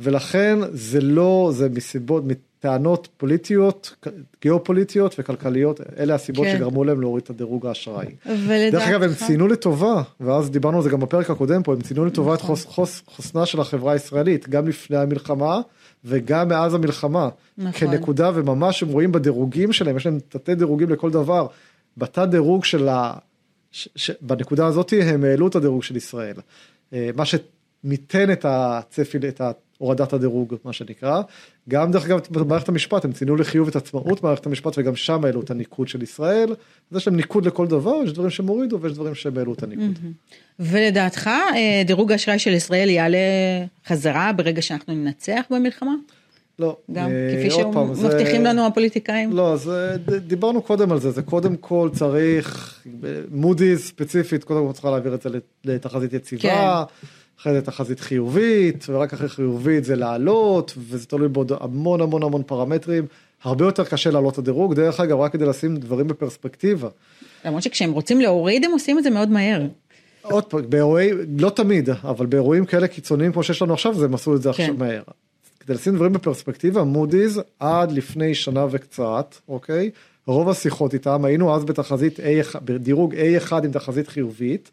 ולכן 0.00 0.58
זה 0.72 1.00
לא, 1.00 1.50
זה 1.54 1.68
מסיבות, 1.68 2.24
מטענות 2.26 3.08
פוליטיות, 3.16 4.06
גיאופוליטיות 4.42 5.14
וכלכליות, 5.18 5.80
אלה 5.98 6.14
הסיבות 6.14 6.46
כן. 6.46 6.56
שגרמו 6.56 6.84
להם 6.84 7.00
להוריד 7.00 7.24
את 7.24 7.30
הדירוג 7.30 7.66
האשראי. 7.66 8.06
ולדעתך? 8.26 8.74
דרך 8.74 8.88
אגב, 8.88 9.02
הם 9.02 9.14
ציינו 9.14 9.48
לטובה, 9.48 10.02
ואז 10.20 10.50
דיברנו 10.50 10.76
על 10.76 10.82
זה 10.82 10.90
גם 10.90 11.00
בפרק 11.00 11.30
הקודם 11.30 11.62
פה, 11.62 11.72
הם 11.72 11.80
ציינו 11.80 12.04
לטובה 12.04 12.34
את 12.34 12.40
חוס, 12.40 12.64
חוס, 12.64 13.02
חוסנה 13.06 13.46
של 13.46 13.60
החברה 13.60 13.92
הישראלית, 13.92 14.48
גם 14.48 14.68
לפני 14.68 14.96
המלחמה 14.96 15.60
וגם 16.04 16.48
מאז 16.48 16.74
המלחמה. 16.74 17.28
נכון. 17.58 17.72
כנקודה, 17.72 18.30
וממש 18.34 18.82
הם 18.82 18.88
רואים 18.88 19.12
בדירוגים 19.12 19.72
שלהם, 19.72 19.96
יש 19.96 20.06
להם 20.06 20.18
תתי 20.28 20.54
דירוגים 20.54 20.90
לכל 20.90 21.10
דבר. 21.10 21.46
בתת 21.96 22.28
דירוג 22.30 22.64
של 22.64 22.88
ה... 22.88 23.14
ש, 23.72 23.88
ש, 23.96 24.10
בנקודה 24.20 24.66
הזאת 24.66 24.92
הם 25.02 25.24
העלו 25.24 25.48
את 25.48 25.56
הדירוג 25.56 25.82
של 25.82 25.96
ישראל. 25.96 26.36
אה, 26.92 27.10
מה 27.16 27.24
שמיתן 27.82 28.32
את 28.32 28.44
הצפי, 28.48 29.18
את 29.28 29.40
הורדת 29.78 30.12
הדירוג, 30.12 30.54
מה 30.64 30.72
שנקרא. 30.72 31.22
גם 31.68 31.90
דרך 31.90 32.06
אגב 32.06 32.20
במערכת 32.30 32.68
המשפט, 32.68 33.04
הם 33.04 33.12
ציינו 33.12 33.36
לחיוב 33.36 33.68
את 33.68 33.76
עצמאות 33.76 34.22
מערכת 34.22 34.46
המשפט 34.46 34.78
וגם 34.78 34.96
שם 34.96 35.24
העלו 35.24 35.40
את 35.40 35.50
הניקוד 35.50 35.88
של 35.88 36.02
ישראל. 36.02 36.48
אז 36.90 36.96
יש 36.96 37.06
להם 37.06 37.16
ניקוד 37.16 37.46
לכל 37.46 37.66
דבר, 37.66 37.94
יש 38.04 38.12
דברים 38.12 38.30
שהם 38.30 38.46
הורידו 38.46 38.80
ויש 38.80 38.92
דברים 38.92 39.14
שהם 39.14 39.38
העלו 39.38 39.52
את 39.52 39.62
הניקוד. 39.62 39.98
ולדעתך 40.60 41.26
אה, 41.26 41.82
דירוג 41.86 42.12
האשראי 42.12 42.38
של 42.38 42.50
ישראל 42.52 42.88
יעלה 42.88 43.18
חזרה 43.86 44.32
ברגע 44.32 44.62
שאנחנו 44.62 44.94
ננצח 44.94 45.40
במלחמה? 45.50 45.94
לא. 46.58 46.76
גם 46.92 47.10
אה, 47.10 47.34
כפי 47.38 47.50
זה- 47.50 47.56
שמבטיחים 48.02 48.44
לנו 48.44 48.66
הפוליטיקאים? 48.66 49.32
לא, 49.32 49.56
זה, 49.56 49.96
דיברנו 50.26 50.62
קודם 50.62 50.92
על 50.92 51.00
זה, 51.00 51.10
זה 51.10 51.22
קודם 51.22 51.56
כל 51.56 51.90
צריך, 51.92 52.78
מודי'ס 53.30 53.86
ספציפית, 53.88 54.44
קודם 54.44 54.66
כל 54.66 54.72
צריכה 54.72 54.90
להעביר 54.90 55.14
את 55.14 55.22
זה 55.22 55.28
לת- 55.30 55.42
לתחזית 55.64 56.12
יציבה, 56.12 56.42
כן. 56.42 57.06
אחרי 57.40 57.52
זה 57.52 57.62
תחזית 57.62 58.00
חיובית, 58.00 58.86
ורק 58.88 59.12
אחרי 59.12 59.28
חיובית 59.28 59.84
זה 59.84 59.96
לעלות, 59.96 60.74
וזה 60.78 61.06
תלוי 61.06 61.28
בעוד 61.28 61.52
המון 61.60 62.00
המון 62.00 62.22
המון 62.22 62.42
פרמטרים. 62.42 63.06
הרבה 63.42 63.64
יותר 63.64 63.84
קשה 63.84 64.10
להעלות 64.10 64.32
את 64.32 64.38
הדירוג, 64.38 64.74
דרך 64.74 65.00
אגב, 65.00 65.20
רק 65.20 65.32
כדי 65.32 65.46
לשים 65.46 65.76
דברים 65.76 66.08
בפרספקטיבה. 66.08 66.88
למרות 67.44 67.62
שכשהם 67.62 67.92
רוצים 67.92 68.20
להוריד 68.20 68.64
הם 68.64 68.70
עושים 68.70 68.98
את 68.98 69.04
זה 69.04 69.10
מאוד 69.10 69.30
מהר. 69.30 69.66
עוד 70.22 70.44
פעם, 70.44 70.70
באירועי, 70.70 71.10
לא 71.38 71.50
תמיד, 71.50 71.90
אבל 72.04 72.26
באירועים 72.26 72.66
כאלה 72.66 72.88
קיצוניים 72.88 73.32
כמו 73.32 73.42
שיש 73.42 73.62
לנו 73.62 73.74
עכשיו, 73.74 73.94
זה 73.94 74.04
הם 74.04 74.14
עשו 74.14 74.36
את 74.36 74.42
זה 74.42 74.50
כן. 74.52 74.62
עכשיו 74.62 74.74
מהר. 74.78 75.02
כדי 75.60 75.74
לשים 75.74 75.94
דברים 75.94 76.12
בפרספקטיבה, 76.12 76.84
מודי'ס 76.84 77.38
עד 77.60 77.92
לפני 77.92 78.34
שנה 78.34 78.66
וקצת, 78.70 79.34
אוקיי? 79.48 79.90
רוב 80.26 80.48
השיחות 80.48 80.94
איתם, 80.94 81.24
היינו 81.24 81.54
אז 81.54 81.64
בתחזית 81.64 82.18
A1, 82.18 82.58
בדירוג 82.64 83.14
A1 83.14 83.52
עם 83.64 83.70
תחזית 83.70 84.08
חיובית, 84.08 84.70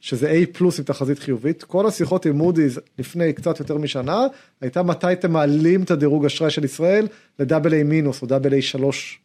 שזה 0.00 0.30
A 0.30 0.46
פלוס 0.52 0.78
עם 0.78 0.84
תחזית 0.84 1.18
חיובית, 1.18 1.62
כל 1.62 1.86
השיחות 1.86 2.26
עם 2.26 2.36
מודי'ס 2.36 2.78
לפני 2.98 3.32
קצת 3.32 3.60
יותר 3.60 3.78
משנה, 3.78 4.26
הייתה 4.60 4.82
מתי 4.82 5.12
אתם 5.12 5.32
מעלים 5.32 5.82
את 5.82 5.90
הדירוג 5.90 6.24
אשראי 6.24 6.50
של 6.50 6.64
ישראל 6.64 7.08
לדאבל 7.38 7.80
A 7.80 7.84
מינוס 7.84 8.22
או 8.22 8.26
דאבל 8.26 8.58
A 8.58 8.62
שלוש, 8.62 9.18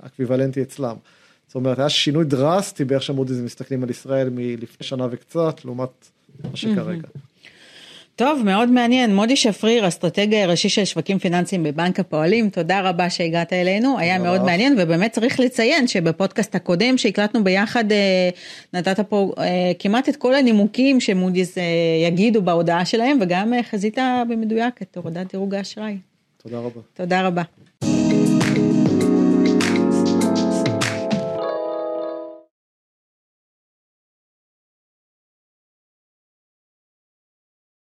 אקוויוולנטי 0.00 0.62
אצלם. 0.62 0.96
זאת 1.46 1.54
אומרת, 1.54 1.78
היה 1.78 1.88
שינוי 1.88 2.24
דרסטי 2.24 2.84
באיך 2.84 3.02
שמודי'ס 3.02 3.36
מסתכלים 3.36 3.82
על 3.82 3.90
ישראל 3.90 4.30
מלפני 4.30 4.86
שנה 4.86 5.06
וקצת, 5.10 5.64
לעומת 5.64 6.10
מה 6.44 6.56
שכרגע. 6.56 7.08
טוב, 8.16 8.42
מאוד 8.44 8.70
מעניין. 8.70 9.14
מודי 9.14 9.36
שפריר, 9.36 9.88
אסטרטגיה 9.88 10.44
הראשי 10.44 10.68
של 10.68 10.84
שווקים 10.84 11.18
פיננסיים 11.18 11.62
בבנק 11.62 12.00
הפועלים, 12.00 12.50
תודה 12.50 12.80
רבה 12.80 13.10
שהגעת 13.10 13.52
אלינו, 13.52 13.98
היה 13.98 14.18
מאוד 14.18 14.40
לך. 14.40 14.46
מעניין, 14.46 14.74
ובאמת 14.78 15.12
צריך 15.12 15.40
לציין 15.40 15.88
שבפודקאסט 15.88 16.54
הקודם 16.54 16.98
שהקלטנו 16.98 17.44
ביחד, 17.44 17.92
אה, 17.92 18.30
נתת 18.72 19.00
פה 19.00 19.32
אה, 19.38 19.72
כמעט 19.78 20.08
את 20.08 20.16
כל 20.16 20.34
הנימוקים 20.34 21.00
שמודי'ס 21.00 21.58
אה, 21.58 21.62
יגידו 22.06 22.42
בהודעה 22.42 22.84
שלהם, 22.84 23.18
וגם 23.20 23.52
חזית 23.70 23.98
במדויק 24.28 24.82
את 24.82 24.96
הורדת 24.96 25.30
דירוג 25.32 25.54
האשראי. 25.54 25.96
תודה 26.42 26.58
רבה. 26.58 26.80
תודה 26.94 27.26
רבה. 27.26 27.42